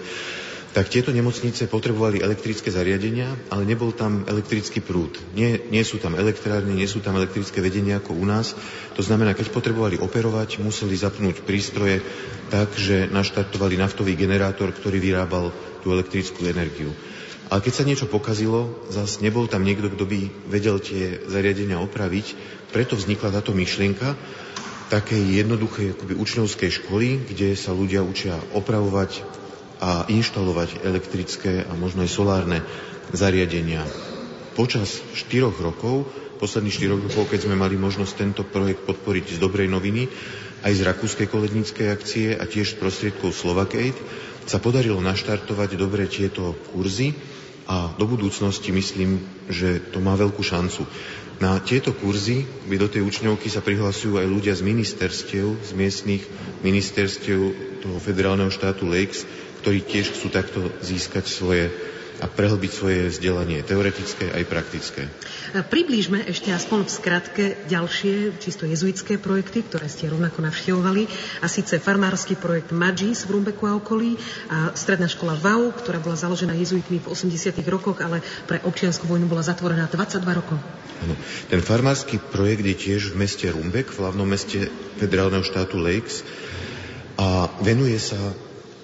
tak 0.76 0.92
tieto 0.92 1.16
nemocnice 1.16 1.64
potrebovali 1.64 2.20
elektrické 2.20 2.68
zariadenia, 2.68 3.32
ale 3.48 3.64
nebol 3.64 3.88
tam 3.96 4.28
elektrický 4.28 4.84
prúd. 4.84 5.16
Nie, 5.32 5.64
nie 5.72 5.80
sú 5.80 5.96
tam 5.96 6.12
elektrárne, 6.12 6.76
nie 6.76 6.84
sú 6.84 7.00
tam 7.00 7.16
elektrické 7.16 7.64
vedenia 7.64 8.04
ako 8.04 8.20
u 8.20 8.28
nás. 8.28 8.52
To 8.92 9.00
znamená, 9.00 9.32
keď 9.32 9.48
potrebovali 9.48 9.96
operovať, 9.96 10.60
museli 10.60 10.92
zapnúť 10.92 11.40
prístroje 11.40 12.04
tak, 12.52 12.76
že 12.76 13.08
naštartovali 13.08 13.80
naftový 13.80 14.12
generátor, 14.12 14.76
ktorý 14.76 15.00
vyrábal 15.00 15.56
tú 15.80 15.88
elektrickú 15.96 16.44
energiu. 16.44 16.92
Ale 17.48 17.64
keď 17.64 17.72
sa 17.72 17.88
niečo 17.88 18.04
pokazilo, 18.04 18.84
zase 18.92 19.24
nebol 19.24 19.48
tam 19.48 19.64
niekto, 19.64 19.88
kto 19.88 20.04
by 20.04 20.20
vedel 20.52 20.76
tie 20.84 21.24
zariadenia 21.24 21.80
opraviť, 21.80 22.36
preto 22.68 22.92
vznikla 22.92 23.40
táto 23.40 23.56
myšlienka 23.56 24.12
takej 24.92 25.44
jednoduchej 25.44 25.96
akoby 25.96 26.14
učňovskej 26.16 26.70
školy, 26.84 27.24
kde 27.24 27.56
sa 27.56 27.72
ľudia 27.72 28.04
učia 28.04 28.36
opravovať 28.52 29.24
a 29.80 30.04
inštalovať 30.12 30.84
elektrické 30.84 31.64
a 31.64 31.72
možno 31.72 32.04
aj 32.04 32.10
solárne 32.12 32.58
zariadenia. 33.16 33.84
Počas 34.52 35.00
štyroch 35.16 35.56
rokov, 35.60 36.08
posledných 36.40 36.76
štyroch 36.76 37.00
rokov, 37.00 37.32
keď 37.32 37.48
sme 37.48 37.56
mali 37.56 37.80
možnosť 37.80 38.12
tento 38.12 38.42
projekt 38.44 38.84
podporiť 38.84 39.36
z 39.36 39.38
dobrej 39.40 39.72
noviny, 39.72 40.08
aj 40.66 40.72
z 40.74 40.84
Rakúskej 40.84 41.26
koledníckej 41.30 41.88
akcie 41.88 42.34
a 42.34 42.44
tiež 42.44 42.74
z 42.74 42.80
prostriedkov 42.80 43.32
Slovakate, 43.32 43.94
sa 44.48 44.58
podarilo 44.58 44.98
naštartovať 45.04 45.76
dobre 45.76 46.08
tieto 46.08 46.56
kurzy 46.72 47.12
a 47.68 47.92
do 48.00 48.08
budúcnosti 48.08 48.72
myslím, 48.72 49.20
že 49.52 49.84
to 49.92 50.00
má 50.00 50.16
veľkú 50.16 50.40
šancu. 50.40 50.88
Na 51.38 51.60
tieto 51.62 51.94
kurzy 51.94 52.48
by 52.66 52.80
do 52.80 52.88
tej 52.90 53.04
učňovky 53.04 53.46
sa 53.52 53.62
prihlasujú 53.62 54.18
aj 54.18 54.26
ľudia 54.26 54.54
z 54.56 54.66
ministerstiev, 54.66 55.46
z 55.62 55.70
miestnych 55.76 56.24
ministerstiev 56.64 57.38
toho 57.84 57.96
federálneho 58.02 58.50
štátu 58.50 58.88
Lakes, 58.88 59.22
ktorí 59.62 59.84
tiež 59.84 60.16
chcú 60.16 60.32
takto 60.32 60.66
získať 60.82 61.28
svoje 61.28 61.70
a 62.18 62.26
prehlbiť 62.26 62.72
svoje 62.74 63.00
vzdelanie 63.14 63.62
teoretické 63.62 64.32
aj 64.34 64.44
praktické. 64.50 65.06
Priblížme 65.48 66.28
ešte 66.28 66.52
aspoň 66.52 66.84
v 66.84 66.92
skratke 66.92 67.44
ďalšie 67.72 68.36
čisto 68.36 68.68
jezuitské 68.68 69.16
projekty, 69.16 69.64
ktoré 69.64 69.88
ste 69.88 70.12
rovnako 70.12 70.44
navštevovali. 70.44 71.08
A 71.40 71.48
síce 71.48 71.80
farmársky 71.80 72.36
projekt 72.36 72.68
Magis 72.76 73.24
v 73.24 73.40
Rumbeku 73.40 73.64
a 73.64 73.80
okolí 73.80 74.20
a 74.52 74.76
stredná 74.76 75.08
škola 75.08 75.40
VAU, 75.40 75.72
ktorá 75.72 76.04
bola 76.04 76.20
založená 76.20 76.52
jezuitmi 76.52 77.00
v 77.00 77.06
80. 77.08 77.56
rokoch, 77.64 78.04
ale 78.04 78.20
pre 78.44 78.60
občianskú 78.60 79.08
vojnu 79.08 79.24
bola 79.24 79.40
zatvorená 79.40 79.88
22 79.88 80.20
rokov. 80.36 80.60
Ano. 81.08 81.14
Ten 81.48 81.64
farmársky 81.64 82.20
projekt 82.20 82.68
je 82.68 82.76
tiež 82.76 83.00
v 83.16 83.24
meste 83.24 83.48
Rumbek, 83.48 83.88
v 83.88 84.00
hlavnom 84.04 84.28
meste 84.28 84.68
federálneho 85.00 85.46
štátu 85.46 85.80
Lakes 85.80 86.28
a 87.16 87.48
venuje 87.64 87.96
sa 87.96 88.20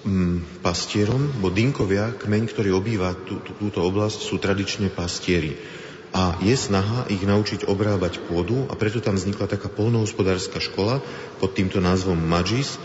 mm, 0.01 0.65
pastierom, 0.65 1.29
bo 1.37 1.53
Dinkovia, 1.53 2.09
kmeň, 2.17 2.43
ktorý 2.49 2.73
obýva 2.73 3.13
tú, 3.13 3.37
túto 3.43 3.85
oblasť, 3.85 4.19
sú 4.25 4.41
tradične 4.41 4.89
pastieri 4.89 5.84
a 6.15 6.39
je 6.39 6.55
snaha 6.55 7.11
ich 7.11 7.27
naučiť 7.27 7.67
obrábať 7.67 8.23
pôdu 8.23 8.63
a 8.71 8.73
preto 8.79 9.03
tam 9.03 9.19
vznikla 9.19 9.51
taká 9.51 9.67
polnohospodárska 9.67 10.63
škola 10.63 11.03
pod 11.43 11.51
týmto 11.51 11.83
názvom 11.83 12.15
Magis 12.15 12.79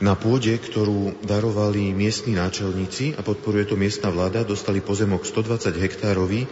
na 0.00 0.12
pôde, 0.12 0.52
ktorú 0.60 1.24
darovali 1.24 1.96
miestni 1.96 2.36
náčelníci 2.36 3.16
a 3.16 3.24
podporuje 3.24 3.72
to 3.72 3.80
miestna 3.80 4.12
vláda, 4.12 4.44
dostali 4.44 4.84
pozemok 4.84 5.24
120 5.24 5.72
hektárový, 5.76 6.44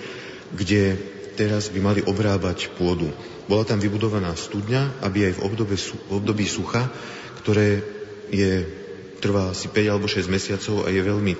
kde 0.56 0.96
teraz 1.36 1.68
by 1.68 1.80
mali 1.80 2.00
obrábať 2.00 2.72
pôdu. 2.80 3.12
Bola 3.44 3.68
tam 3.68 3.76
vybudovaná 3.76 4.32
studňa, 4.32 5.04
aby 5.04 5.28
aj 5.28 5.32
v, 5.36 5.40
období, 5.44 5.76
v 5.76 6.12
období 6.12 6.44
sucha, 6.48 6.88
ktoré 7.44 7.84
je, 8.32 8.64
trvá 9.20 9.52
asi 9.52 9.68
5 9.68 9.92
alebo 9.92 10.08
6 10.08 10.24
mesiacov 10.28 10.84
a 10.84 10.88
je 10.88 11.00
veľmi 11.04 11.34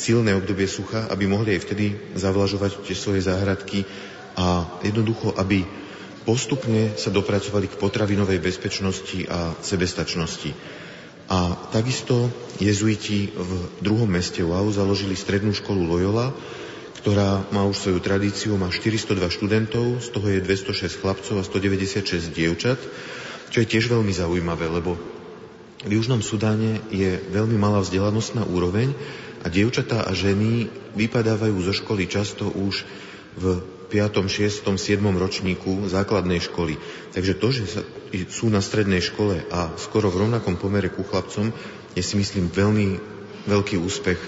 silné 0.00 0.32
obdobie 0.32 0.64
sucha, 0.64 1.04
aby 1.12 1.28
mohli 1.28 1.52
aj 1.52 1.68
vtedy 1.68 2.16
zavlažovať 2.16 2.88
tie 2.88 2.96
svoje 2.96 3.20
záhradky 3.20 3.84
a 4.32 4.80
jednoducho, 4.80 5.36
aby 5.36 5.68
postupne 6.24 6.96
sa 6.96 7.12
dopracovali 7.12 7.68
k 7.68 7.76
potravinovej 7.76 8.40
bezpečnosti 8.40 9.28
a 9.28 9.52
sebestačnosti. 9.60 10.56
A 11.30 11.54
takisto 11.70 12.32
jezuiti 12.58 13.30
v 13.30 13.50
druhom 13.84 14.08
meste 14.08 14.42
Wow 14.42 14.72
založili 14.72 15.14
strednú 15.14 15.54
školu 15.54 15.86
Loyola, 15.86 16.32
ktorá 17.00 17.46
má 17.54 17.64
už 17.64 17.80
svoju 17.80 18.00
tradíciu, 18.02 18.58
má 18.60 18.68
402 18.68 19.16
študentov, 19.30 20.04
z 20.04 20.08
toho 20.10 20.26
je 20.26 20.40
206 20.42 21.00
chlapcov 21.00 21.34
a 21.38 21.44
196 21.46 22.34
dievčat, 22.34 22.80
čo 23.48 23.58
je 23.62 23.66
tiež 23.66 23.88
veľmi 23.88 24.12
zaujímavé, 24.12 24.68
lebo 24.68 25.19
v 25.80 25.96
Južnom 25.96 26.20
Sudáne 26.20 26.84
je 26.92 27.16
veľmi 27.32 27.56
malá 27.56 27.80
vzdelanostná 27.80 28.44
úroveň 28.44 28.92
a 29.40 29.48
dievčatá 29.48 30.04
a 30.04 30.12
ženy 30.12 30.68
vypadávajú 30.92 31.56
zo 31.64 31.72
školy 31.72 32.04
často 32.04 32.52
už 32.52 32.84
v 33.40 33.44
5., 33.88 34.28
6., 34.28 34.76
7. 34.76 35.00
ročníku 35.16 35.88
základnej 35.88 36.38
školy. 36.44 36.76
Takže 37.16 37.32
to, 37.40 37.48
že 37.50 37.64
sú 38.28 38.52
na 38.52 38.60
strednej 38.60 39.00
škole 39.00 39.40
a 39.48 39.72
skoro 39.80 40.12
v 40.12 40.28
rovnakom 40.28 40.60
pomere 40.60 40.92
ku 40.92 41.02
chlapcom, 41.02 41.50
je 41.96 42.02
si 42.04 42.14
myslím 42.20 42.52
veľmi 42.52 42.86
veľký 43.48 43.80
úspech 43.80 44.20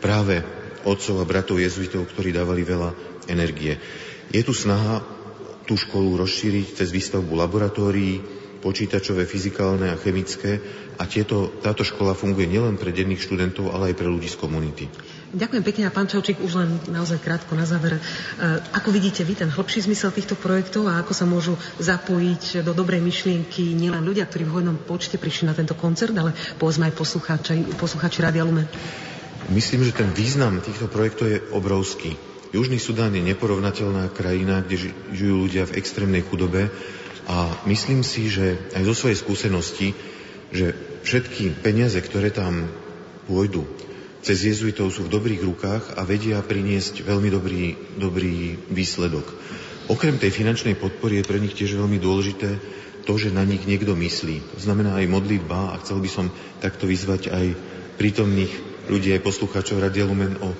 práve 0.00 0.40
otcov 0.86 1.18
a 1.18 1.28
bratov 1.28 1.58
jezuitov, 1.58 2.08
ktorí 2.08 2.30
dávali 2.30 2.62
veľa 2.62 2.94
energie. 3.26 3.76
Je 4.32 4.40
tu 4.46 4.54
snaha 4.54 5.02
tú 5.66 5.74
školu 5.76 6.18
rozšíriť 6.18 6.78
cez 6.78 6.88
výstavbu 6.90 7.36
laboratórií, 7.36 8.31
počítačové, 8.62 9.26
fyzikálne 9.26 9.90
a 9.90 9.98
chemické 9.98 10.62
a 10.94 11.04
tieto, 11.10 11.50
táto 11.58 11.82
škola 11.82 12.14
funguje 12.14 12.46
nielen 12.46 12.78
pre 12.78 12.94
denných 12.94 13.18
študentov, 13.18 13.74
ale 13.74 13.90
aj 13.90 13.98
pre 13.98 14.06
ľudí 14.06 14.30
z 14.30 14.38
komunity. 14.38 14.86
Ďakujem 15.32 15.64
pekne 15.64 15.84
a 15.88 15.94
pán 15.94 16.06
Čaučík, 16.06 16.44
už 16.44 16.60
len 16.60 16.70
naozaj 16.92 17.16
krátko 17.24 17.56
na 17.56 17.64
záver. 17.64 17.96
E, 17.96 18.00
ako 18.76 18.92
vidíte 18.92 19.24
vy 19.24 19.32
ten 19.32 19.48
hlbší 19.48 19.88
zmysel 19.88 20.12
týchto 20.12 20.36
projektov 20.36 20.86
a 20.92 21.00
ako 21.00 21.16
sa 21.16 21.24
môžu 21.24 21.56
zapojiť 21.80 22.60
do 22.60 22.76
dobrej 22.76 23.00
myšlienky 23.00 23.72
nielen 23.72 24.04
ľudia, 24.04 24.28
ktorí 24.28 24.44
v 24.44 24.60
hojnom 24.60 24.76
počte 24.84 25.16
prišli 25.16 25.48
na 25.48 25.56
tento 25.56 25.72
koncert, 25.72 26.12
ale 26.12 26.36
povedzme 26.60 26.92
aj 26.92 26.94
poslucháči, 26.94 27.64
poslucháči 27.80 28.20
Rádia 28.20 28.44
Lumen? 28.44 28.68
Myslím, 29.48 29.88
že 29.88 29.96
ten 29.96 30.12
význam 30.12 30.60
týchto 30.60 30.86
projektov 30.92 31.26
je 31.32 31.40
obrovský. 31.50 32.12
Južný 32.52 32.76
Sudán 32.76 33.16
je 33.16 33.24
neporovnateľná 33.24 34.12
krajina, 34.12 34.60
kde 34.60 34.92
žijú 35.16 35.48
ľudia 35.48 35.64
v 35.64 35.80
extrémnej 35.80 36.20
chudobe 36.20 36.68
a 37.28 37.62
myslím 37.70 38.02
si, 38.02 38.26
že 38.26 38.58
aj 38.74 38.82
zo 38.86 38.94
svojej 38.94 39.18
skúsenosti, 39.18 39.88
že 40.50 40.74
všetky 41.06 41.62
peniaze, 41.62 41.96
ktoré 41.98 42.34
tam 42.34 42.66
pôjdu, 43.30 43.64
cez 44.22 44.46
jezuitov 44.46 44.94
sú 44.94 45.10
v 45.10 45.14
dobrých 45.18 45.42
rukách 45.42 45.84
a 45.98 46.06
vedia 46.06 46.38
priniesť 46.42 47.02
veľmi 47.02 47.28
dobrý, 47.30 47.74
dobrý 47.98 48.54
výsledok. 48.70 49.26
Okrem 49.90 50.14
tej 50.14 50.30
finančnej 50.30 50.78
podpory 50.78 51.18
je 51.20 51.26
pre 51.26 51.42
nich 51.42 51.58
tiež 51.58 51.74
veľmi 51.74 51.98
dôležité 51.98 52.54
to, 53.02 53.18
že 53.18 53.34
na 53.34 53.42
nich 53.42 53.66
niekto 53.66 53.98
myslí. 53.98 54.54
To 54.54 54.60
znamená 54.62 54.94
aj 55.02 55.10
modlitba 55.10 55.74
a 55.74 55.80
chcel 55.82 55.98
by 55.98 56.10
som 56.10 56.30
takto 56.62 56.86
vyzvať 56.86 57.34
aj 57.34 57.46
prítomných 57.98 58.52
ľudí, 58.86 59.10
aj 59.10 59.26
poslucháčov 59.26 59.82
Radia 59.82 60.06
Lumen 60.06 60.38
o 60.38 60.54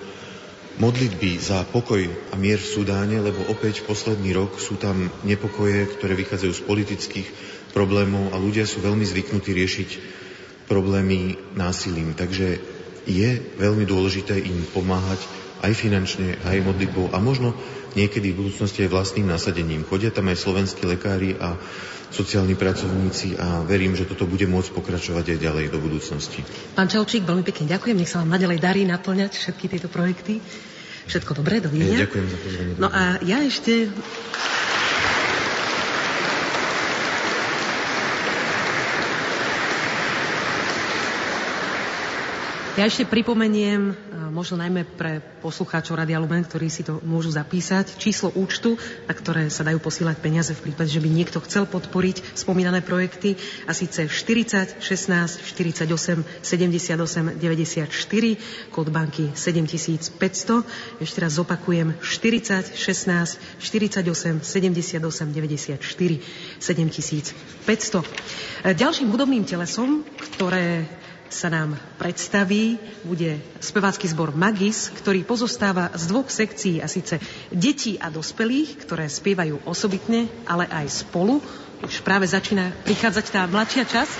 modlitby 0.81 1.37
za 1.37 1.65
pokoj 1.69 2.01
a 2.33 2.35
mier 2.41 2.57
v 2.57 2.71
Sudáne, 2.73 3.21
lebo 3.21 3.45
opäť 3.53 3.85
posledný 3.85 4.33
rok 4.33 4.57
sú 4.57 4.81
tam 4.81 5.13
nepokoje, 5.27 5.93
ktoré 5.99 6.17
vychádzajú 6.17 6.53
z 6.53 6.63
politických 6.65 7.29
problémov 7.77 8.33
a 8.33 8.41
ľudia 8.41 8.65
sú 8.65 8.81
veľmi 8.81 9.05
zvyknutí 9.05 9.53
riešiť 9.53 9.91
problémy 10.71 11.37
násilím. 11.59 12.17
Takže 12.17 12.61
je 13.05 13.31
veľmi 13.59 13.85
dôležité 13.85 14.39
im 14.39 14.63
pomáhať 14.71 15.21
aj 15.63 15.73
finančne, 15.79 16.37
aj 16.43 16.59
modlitbou 16.61 17.15
a 17.15 17.23
možno 17.23 17.55
niekedy 17.95 18.35
v 18.35 18.45
budúcnosti 18.45 18.85
aj 18.85 18.91
vlastným 18.91 19.31
nasadením. 19.31 19.87
Chodia 19.87 20.11
tam 20.11 20.29
aj 20.29 20.43
slovenskí 20.43 20.83
lekári 20.85 21.39
a 21.39 21.55
sociálni 22.13 22.53
pracovníci 22.53 23.41
a 23.41 23.65
verím, 23.65 23.97
že 23.97 24.05
toto 24.05 24.29
bude 24.29 24.45
môcť 24.45 24.77
pokračovať 24.77 25.33
aj 25.33 25.39
ďalej 25.41 25.67
do 25.73 25.79
budúcnosti. 25.81 26.45
Pán 26.77 26.93
Čaučík, 26.93 27.25
veľmi 27.25 27.41
pekne 27.41 27.73
ďakujem, 27.73 27.97
nech 27.97 28.11
sa 28.13 28.21
vám 28.21 28.37
nadalej 28.37 28.61
darí 28.61 28.85
naplňať 28.85 29.33
všetky 29.33 29.73
tieto 29.73 29.89
projekty. 29.89 30.45
Všetko 31.03 31.43
dobré, 31.43 31.59
dovidenia. 31.59 32.07
Ďakujem 32.07 32.27
za 32.31 32.39
pozvanie. 32.39 32.73
No 32.79 32.89
a 32.93 33.19
ja 33.27 33.43
ešte 33.43 33.91
Ja 42.73 42.89
ešte 42.89 43.05
pripomeniem, 43.05 43.93
možno 44.33 44.57
najmä 44.57 44.89
pre 44.97 45.21
poslucháčov 45.45 45.93
Radia 45.93 46.17
Lumen, 46.17 46.41
ktorí 46.41 46.73
si 46.73 46.81
to 46.81 47.05
môžu 47.05 47.29
zapísať, 47.29 48.01
číslo 48.01 48.33
účtu, 48.33 48.81
na 49.05 49.13
ktoré 49.13 49.53
sa 49.53 49.61
dajú 49.61 49.77
posílať 49.77 50.25
peniaze 50.25 50.57
v 50.57 50.73
prípade, 50.73 50.89
že 50.89 51.05
by 51.05 51.13
niekto 51.13 51.37
chcel 51.45 51.69
podporiť 51.69 52.33
spomínané 52.33 52.81
projekty, 52.81 53.37
a 53.69 53.77
síce 53.77 54.09
40 54.09 54.81
16 54.81 55.45
48 55.53 55.85
78 56.41 57.37
94, 57.37 58.73
kód 58.73 58.89
banky 58.89 59.37
7500. 59.37 60.17
Ešte 60.97 61.19
raz 61.21 61.37
zopakujem 61.37 62.01
40 62.01 62.73
16 62.73 63.61
48 63.61 64.41
78 64.41 65.29
94 65.29 65.77
7500. 66.57 67.37
Ďalším 68.65 69.13
hudobným 69.13 69.45
telesom, 69.45 70.09
ktoré 70.17 70.89
sa 71.33 71.49
nám 71.49 71.81
predstaví, 71.97 72.77
bude 73.09 73.41
spevácky 73.57 74.05
zbor 74.05 74.37
Magis, 74.37 74.93
ktorý 74.93 75.25
pozostáva 75.25 75.89
z 75.97 76.05
dvoch 76.13 76.29
sekcií, 76.29 76.85
a 76.85 76.87
síce 76.87 77.17
detí 77.49 77.97
a 77.97 78.13
dospelých, 78.13 78.85
ktoré 78.85 79.09
spievajú 79.09 79.65
osobitne, 79.65 80.29
ale 80.45 80.69
aj 80.69 81.09
spolu. 81.09 81.41
Už 81.83 82.05
práve 82.05 82.29
začína 82.29 82.77
prichádzať 82.85 83.27
tá 83.33 83.43
mladšia 83.49 83.85
časť. 83.89 84.15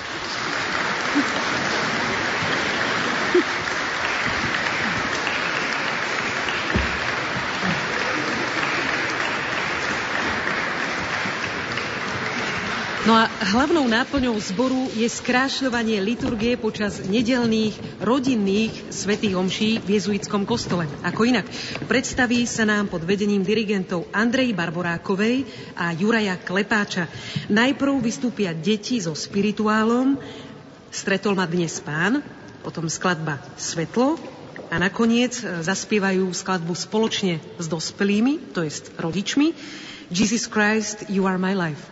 No 13.03 13.19
a 13.19 13.27
hlavnou 13.27 13.83
náplňou 13.91 14.39
zboru 14.39 14.87
je 14.95 15.11
skrášľovanie 15.11 15.99
liturgie 15.99 16.55
počas 16.55 17.03
nedelných 17.03 17.99
rodinných 17.99 18.95
svetých 18.95 19.35
omší 19.35 19.83
v 19.83 19.99
jezuitskom 19.99 20.47
kostole. 20.47 20.87
Ako 21.03 21.27
inak, 21.27 21.51
predstaví 21.91 22.47
sa 22.47 22.63
nám 22.63 22.87
pod 22.87 23.03
vedením 23.03 23.43
dirigentov 23.43 24.07
Andrej 24.15 24.55
Barborákovej 24.55 25.43
a 25.75 25.91
Juraja 25.99 26.39
Klepáča. 26.39 27.11
Najprv 27.51 27.99
vystúpia 27.99 28.55
deti 28.55 29.03
so 29.03 29.19
spirituálom, 29.19 30.23
stretol 30.95 31.35
ma 31.35 31.51
dnes 31.51 31.83
pán, 31.83 32.23
potom 32.63 32.87
skladba 32.87 33.43
Svetlo, 33.59 34.15
a 34.71 34.79
nakoniec 34.79 35.43
e, 35.43 35.61
zaspievajú 35.61 36.31
skladbu 36.31 36.73
spoločne 36.73 37.43
s 37.59 37.67
dospelými, 37.67 38.55
to 38.55 38.63
jest 38.63 38.95
rodičmi, 38.95 39.53
Jesus 40.09 40.47
Christ, 40.47 41.11
You 41.11 41.27
Are 41.27 41.37
My 41.37 41.59
Life. 41.59 41.92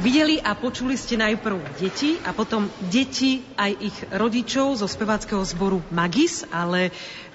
Videli 0.00 0.40
a 0.40 0.56
počuli 0.56 0.96
ste 0.96 1.20
najprv 1.20 1.60
deti 1.76 2.16
a 2.24 2.32
potom 2.32 2.72
deti 2.88 3.44
aj 3.60 3.72
ich 3.76 3.96
rodičov 4.08 4.80
zo 4.80 4.88
speváckého 4.88 5.44
zboru 5.44 5.84
Magis, 5.92 6.48
ale 6.48 6.88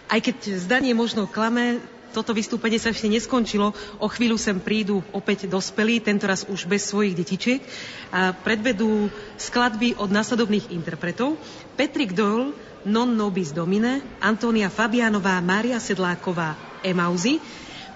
aj 0.09 0.19
keď 0.25 0.37
zdanie 0.57 0.97
možno 0.97 1.29
klame, 1.29 1.77
toto 2.09 2.33
vystúpenie 2.33 2.81
sa 2.81 2.89
ešte 2.89 3.11
neskončilo. 3.11 3.75
O 4.01 4.07
chvíľu 4.09 4.41
sem 4.41 4.57
prídu 4.57 5.05
opäť 5.13 5.45
dospelí, 5.45 6.01
tentoraz 6.01 6.47
už 6.49 6.65
bez 6.65 6.89
svojich 6.89 7.13
detičiek 7.13 7.61
a 8.09 8.33
predvedú 8.33 9.13
skladby 9.37 9.99
od 10.01 10.09
následovných 10.09 10.73
interpretov. 10.73 11.37
Patrick 11.77 12.17
Doyle, 12.17 12.55
Non 12.87 13.13
Nobis 13.13 13.53
Domine, 13.53 14.01
Antónia 14.23 14.71
Fabianová, 14.71 15.37
Mária 15.43 15.77
Sedláková, 15.77 16.55
Emauzy, 16.81 17.37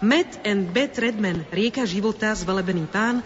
Matt 0.03 0.43
and 0.43 0.76
Beth 0.76 0.99
Redman, 0.99 1.47
Rieka 1.49 1.88
života, 1.88 2.36
Zvelebený 2.36 2.86
pán, 2.91 3.24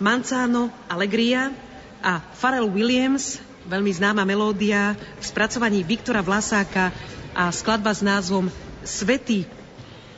Manzano, 0.00 0.72
Allegria 0.88 1.52
a 2.00 2.24
Pharrell 2.40 2.72
Williams, 2.72 3.36
veľmi 3.68 3.92
známa 3.92 4.24
melódia 4.24 4.96
v 4.96 5.24
spracovaní 5.24 5.84
Viktora 5.84 6.24
Vlasáka 6.24 6.88
a 7.36 7.52
skladba 7.52 7.92
s 7.92 8.00
názvom 8.00 8.48
Svety. 8.80 9.44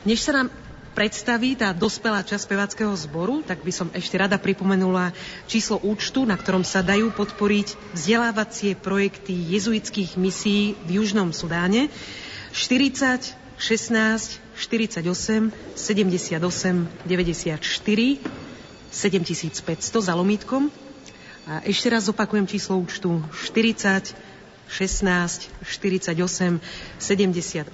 Než 0.07 0.23
sa 0.23 0.39
nám 0.39 0.47
predstaví 0.95 1.59
tá 1.59 1.75
dospelá 1.75 2.23
časť 2.23 2.47
spevackého 2.47 2.95
zboru, 2.95 3.43
tak 3.43 3.59
by 3.59 3.75
som 3.75 3.91
ešte 3.91 4.15
rada 4.15 4.39
pripomenula 4.39 5.11
číslo 5.51 5.83
účtu, 5.83 6.23
na 6.23 6.39
ktorom 6.39 6.63
sa 6.63 6.79
dajú 6.79 7.11
podporiť 7.11 7.75
vzdelávacie 7.91 8.79
projekty 8.79 9.35
jezuitských 9.51 10.15
misií 10.15 10.79
v 10.87 11.03
Južnom 11.03 11.35
Sudáne 11.35 11.91
40 12.55 13.35
16 13.59 14.39
48 14.55 15.51
78 15.75 16.39
94 17.03 18.42
7500 18.93 20.05
za 20.05 20.13
lomítkom. 20.13 20.69
A 21.49 21.65
ešte 21.65 21.89
raz 21.89 22.05
opakujem 22.07 22.45
číslo 22.45 22.77
účtu 22.77 23.19
40 23.33 24.13
16 24.69 25.49
48 25.65 26.61
78 26.97 27.73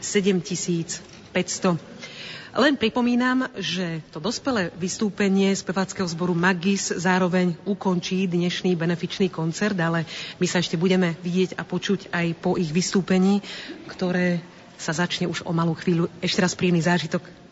7500. 0.00 1.78
Len 2.54 2.78
pripomínam, 2.78 3.50
že 3.58 3.98
to 4.14 4.22
dospelé 4.22 4.70
vystúpenie 4.78 5.50
spevackého 5.58 6.06
zboru 6.06 6.38
Magis 6.38 6.86
zároveň 6.86 7.58
ukončí 7.66 8.30
dnešný 8.30 8.78
benefičný 8.78 9.26
koncert, 9.26 9.74
ale 9.82 10.06
my 10.38 10.46
sa 10.46 10.62
ešte 10.62 10.78
budeme 10.78 11.18
vidieť 11.18 11.58
a 11.58 11.66
počuť 11.66 12.14
aj 12.14 12.26
po 12.38 12.54
ich 12.54 12.70
vystúpení, 12.70 13.42
ktoré 13.90 14.38
sa 14.78 14.94
začne 14.94 15.26
už 15.26 15.42
o 15.42 15.50
malú 15.50 15.74
chvíľu. 15.74 16.06
Ešte 16.22 16.46
raz 16.46 16.54
príjemný 16.54 16.86
zážitok 16.86 17.43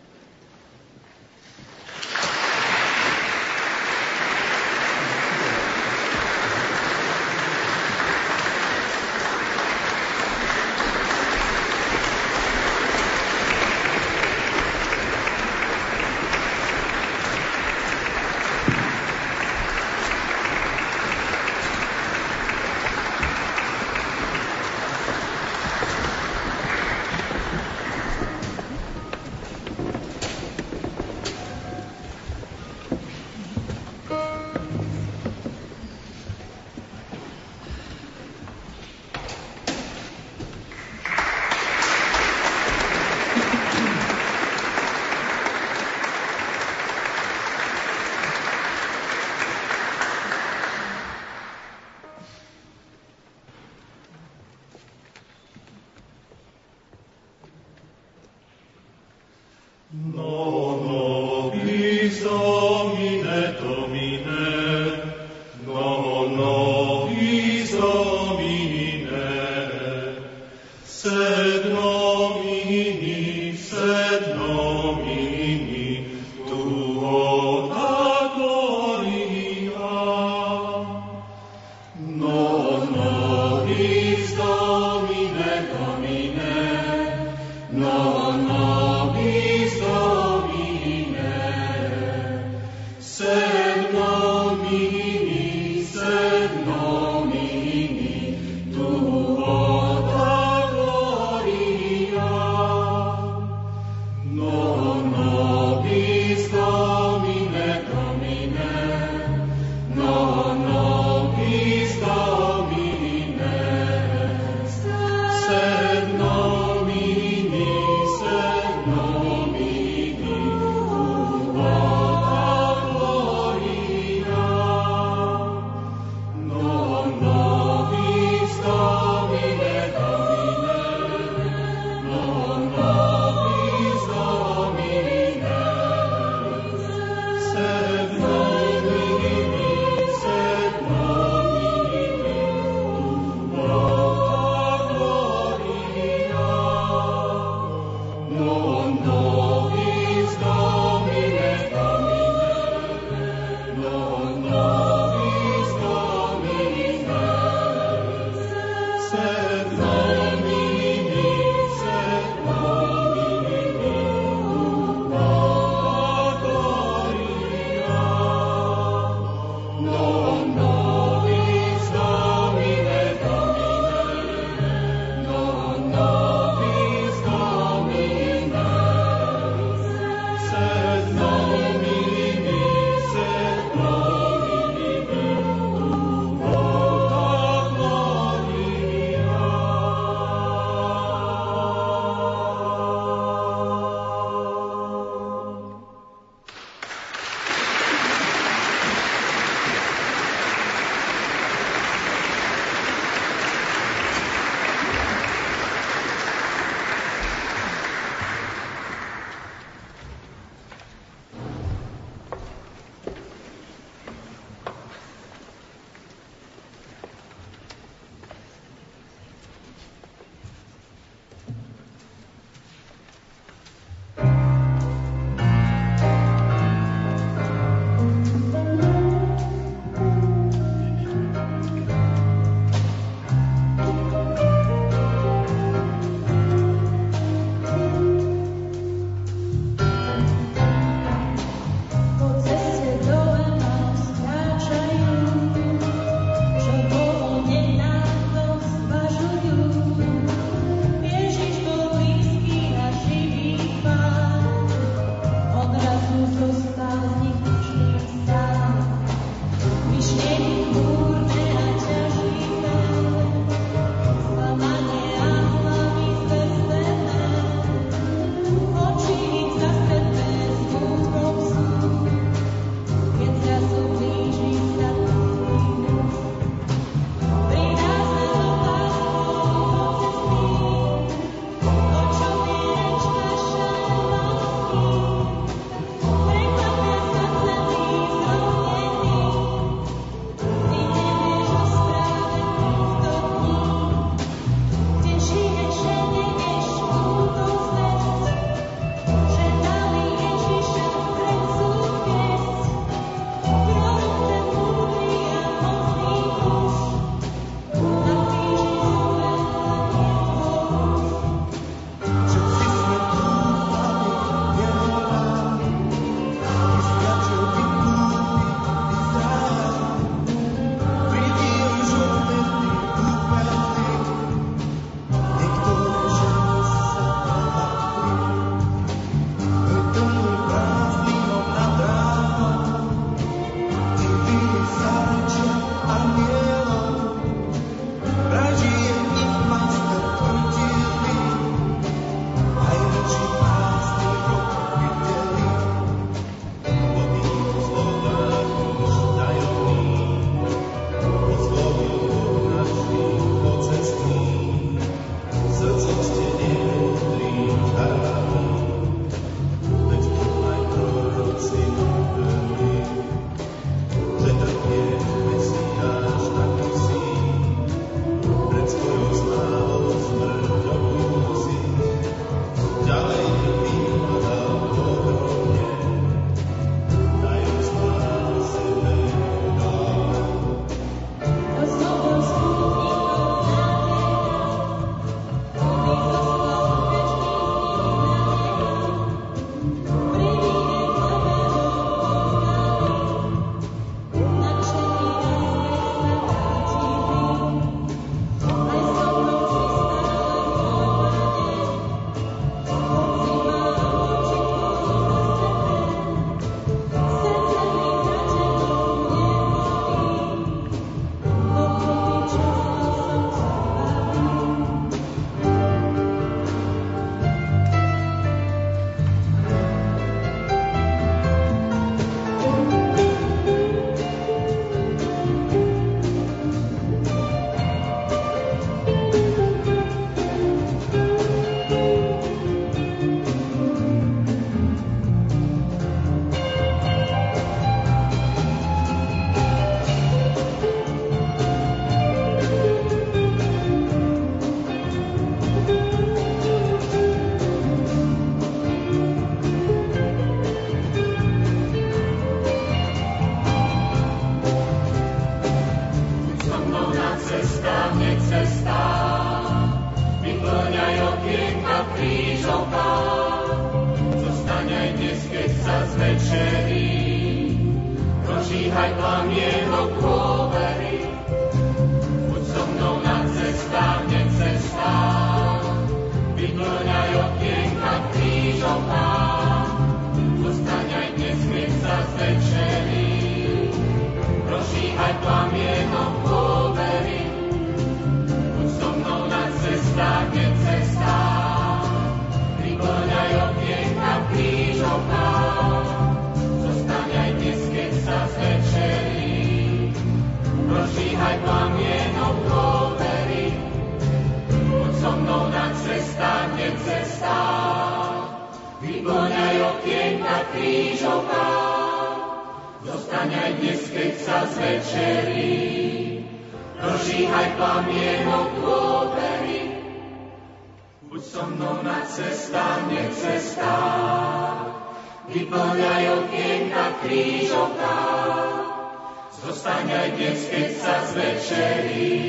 sa 531.39 531.57
zvečerí. 531.57 532.21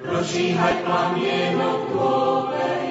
Prožíhaj 0.00 0.74
plamienok 0.86 1.92
dôvery, 1.92 2.89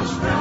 Chceš 0.00 0.16
byť 0.16 0.39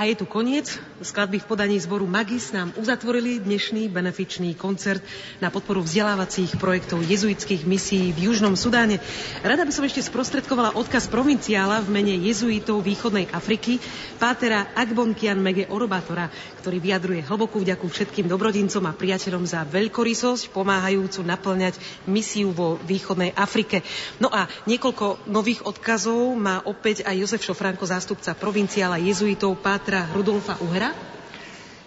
A 0.00 0.08
je 0.08 0.16
tu 0.16 0.24
koniec. 0.24 0.80
Skladby 1.00 1.44
v 1.44 1.48
podaní 1.48 1.76
zboru 1.76 2.08
Magis 2.08 2.56
nám 2.56 2.72
uzatvorili 2.80 3.36
dnešný 3.44 3.92
benefičný 3.92 4.56
koncert 4.56 5.04
na 5.44 5.52
podporu 5.52 5.84
vzdelávacích 5.84 6.56
projektov 6.56 7.04
jezuitských 7.04 7.68
misií 7.68 8.16
v 8.16 8.32
Južnom 8.32 8.56
Sudáne. 8.56 8.96
Rada 9.44 9.68
by 9.68 9.72
som 9.74 9.84
ešte 9.84 10.00
sprostredkovala 10.00 10.76
odkaz 10.80 11.12
provinciála 11.12 11.84
v 11.84 11.92
mene 11.92 12.16
jezuitov 12.24 12.80
východnej 12.80 13.28
Afriky, 13.28 13.76
pátera 14.16 14.72
Agbonkian 14.72 15.36
Mege 15.36 15.68
Orobatora, 15.68 16.32
ktorý 16.64 16.80
vyjadruje 16.80 17.20
hlbokú 17.28 17.60
vďaku 17.60 17.84
všetkým 17.84 18.24
dobrodincom 18.28 18.84
a 18.88 18.96
priateľom 18.96 19.44
za 19.44 19.68
veľkorysosť, 19.68 20.52
pomáhajúcu 20.52 21.20
naplňať 21.28 21.76
misiu 22.08 22.56
vo 22.56 22.80
východnej 22.88 23.36
Afrike. 23.36 23.84
No 24.20 24.32
a 24.32 24.48
niekoľko 24.64 25.28
nových 25.28 25.64
odkazov 25.68 26.36
má 26.40 26.64
opäť 26.64 27.04
aj 27.04 27.20
Jozef 27.20 27.44
Šofranko, 27.44 27.84
zástupca 27.88 28.36
provinciála 28.36 28.96
jezuitov, 29.00 29.60
páter 29.60 29.90
Petra 29.90 30.06
Rudolfa 30.14 30.54
Uhra. 30.62 30.94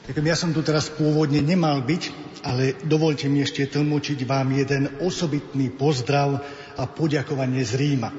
Ďakujem, 0.04 0.28
ja 0.28 0.36
som 0.36 0.52
tu 0.52 0.60
teraz 0.60 0.92
pôvodne 0.92 1.40
nemal 1.40 1.80
byť, 1.80 2.04
ale 2.44 2.76
dovolte 2.84 3.32
mi 3.32 3.40
ešte 3.40 3.72
tlmočiť 3.72 4.28
vám 4.28 4.52
jeden 4.52 5.00
osobitný 5.00 5.72
pozdrav 5.72 6.44
a 6.76 6.84
poďakovanie 6.92 7.64
z 7.64 7.72
Ríma. 7.80 8.12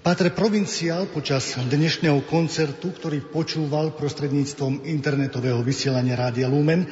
Pátre 0.00 0.32
Provinciál 0.32 1.12
počas 1.12 1.60
dnešného 1.60 2.24
koncertu, 2.24 2.88
ktorý 2.88 3.20
počúval 3.28 3.92
prostredníctvom 3.92 4.88
internetového 4.88 5.60
vysielania 5.60 6.16
Rádia 6.16 6.48
Lumen, 6.48 6.88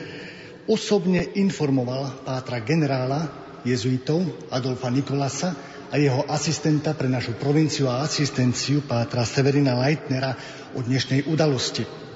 osobne 0.69 1.25
informoval 1.41 2.29
pátra 2.29 2.61
generála 2.61 3.33
jezuitov 3.65 4.29
Adolfa 4.53 4.93
Nikolasa 4.93 5.57
a 5.89 5.97
jeho 5.97 6.29
asistenta 6.29 6.93
pre 6.93 7.09
našu 7.09 7.33
provinciu 7.41 7.89
a 7.89 8.05
asistenciu 8.05 8.85
pátra 8.85 9.25
Severina 9.25 9.73
Leitnera 9.73 10.37
o 10.77 10.85
dnešnej 10.85 11.25
udalosti. 11.33 12.08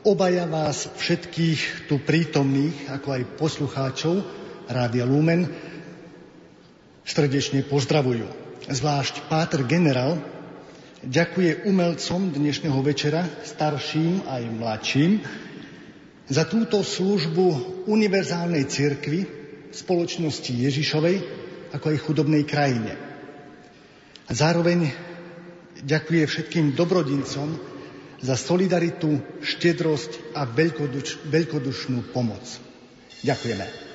Obaja 0.00 0.48
vás 0.48 0.88
všetkých 0.96 1.84
tu 1.84 2.00
prítomných, 2.00 2.88
ako 2.88 3.20
aj 3.20 3.36
poslucháčov 3.36 4.24
Rádia 4.64 5.04
Lumen, 5.04 5.44
srdečne 7.04 7.60
pozdravujú. 7.68 8.24
Zvlášť 8.64 9.28
Páter 9.28 9.60
generál 9.68 10.16
ďakuje 11.04 11.68
umelcom 11.68 12.32
dnešného 12.32 12.80
večera, 12.80 13.28
starším 13.44 14.24
aj 14.24 14.42
mladším, 14.48 15.20
za 16.32 16.48
túto 16.48 16.80
službu 16.80 17.84
univerzálnej 17.84 18.72
cirkvi, 18.72 19.28
spoločnosti 19.68 20.48
Ježišovej, 20.48 21.16
ako 21.76 21.92
aj 21.92 22.02
chudobnej 22.08 22.48
krajine. 22.48 22.96
A 24.24 24.32
zároveň 24.32 24.96
ďakuje 25.84 26.24
všetkým 26.24 26.72
dobrodincom 26.72 27.69
za 28.20 28.36
solidaritu, 28.36 29.20
štedrosť 29.40 30.36
a 30.36 30.44
veľkoduš, 30.44 31.24
veľkodušnú 31.28 32.12
pomoc. 32.12 32.44
Ďakujeme. 33.24 33.89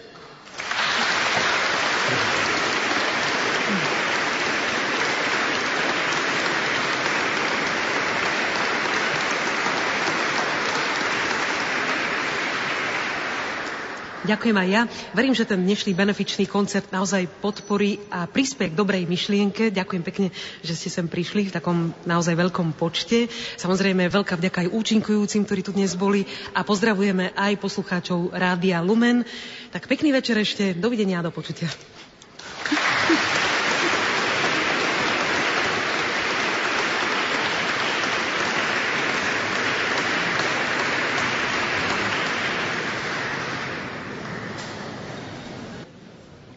Ďakujem 14.26 14.58
aj 14.58 14.70
ja. 14.74 14.82
Verím, 15.14 15.38
že 15.38 15.46
ten 15.46 15.62
dnešný 15.62 15.94
benefičný 15.94 16.50
koncert 16.50 16.90
naozaj 16.90 17.30
podporí 17.46 18.02
a 18.10 18.26
prispie 18.26 18.74
k 18.74 18.78
dobrej 18.78 19.06
myšlienke. 19.06 19.70
Ďakujem 19.70 20.02
pekne, 20.02 20.28
že 20.66 20.74
ste 20.74 20.90
sem 20.90 21.06
prišli 21.06 21.54
v 21.54 21.54
takom 21.54 21.94
naozaj 22.10 22.34
veľkom 22.34 22.74
počte. 22.74 23.30
Samozrejme, 23.62 24.10
veľká 24.10 24.34
vďaka 24.42 24.66
aj 24.66 24.74
účinkujúcim, 24.74 25.46
ktorí 25.46 25.62
tu 25.62 25.78
dnes 25.78 25.94
boli 25.94 26.26
a 26.58 26.66
pozdravujeme 26.66 27.38
aj 27.38 27.62
poslucháčov 27.62 28.34
Rádia 28.34 28.82
Lumen. 28.82 29.22
Tak 29.70 29.86
pekný 29.86 30.10
večer 30.10 30.42
ešte. 30.42 30.74
Dovidenia 30.74 31.22
a 31.22 31.26
do 31.26 31.30
počutia. 31.30 31.70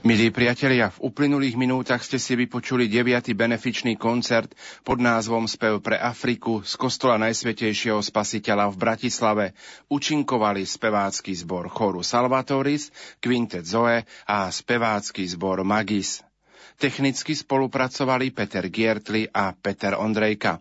Milí 0.08 0.32
priatelia, 0.32 0.88
v 0.88 1.12
uplynulých 1.12 1.60
minútach 1.60 2.00
ste 2.00 2.16
si 2.16 2.32
vypočuli 2.32 2.88
9. 2.88 3.28
benefičný 3.36 4.00
koncert 4.00 4.56
pod 4.80 5.04
názvom 5.04 5.44
Spev 5.44 5.84
pre 5.84 6.00
Afriku 6.00 6.64
z 6.64 6.80
kostola 6.80 7.20
Najsvetejšieho 7.20 8.00
spasiteľa 8.00 8.72
v 8.72 8.76
Bratislave. 8.80 9.44
Učinkovali 9.92 10.64
spevácky 10.64 11.36
zbor 11.36 11.68
choru 11.68 12.00
Salvatoris, 12.00 12.88
Quintet 13.20 13.68
Zoe 13.68 14.08
a 14.24 14.48
spevácky 14.48 15.28
zbor 15.28 15.60
Magis. 15.60 16.24
Technicky 16.80 17.36
spolupracovali 17.36 18.32
Peter 18.32 18.64
Giertli 18.72 19.28
a 19.28 19.52
Peter 19.52 19.92
Ondrejka. 19.92 20.56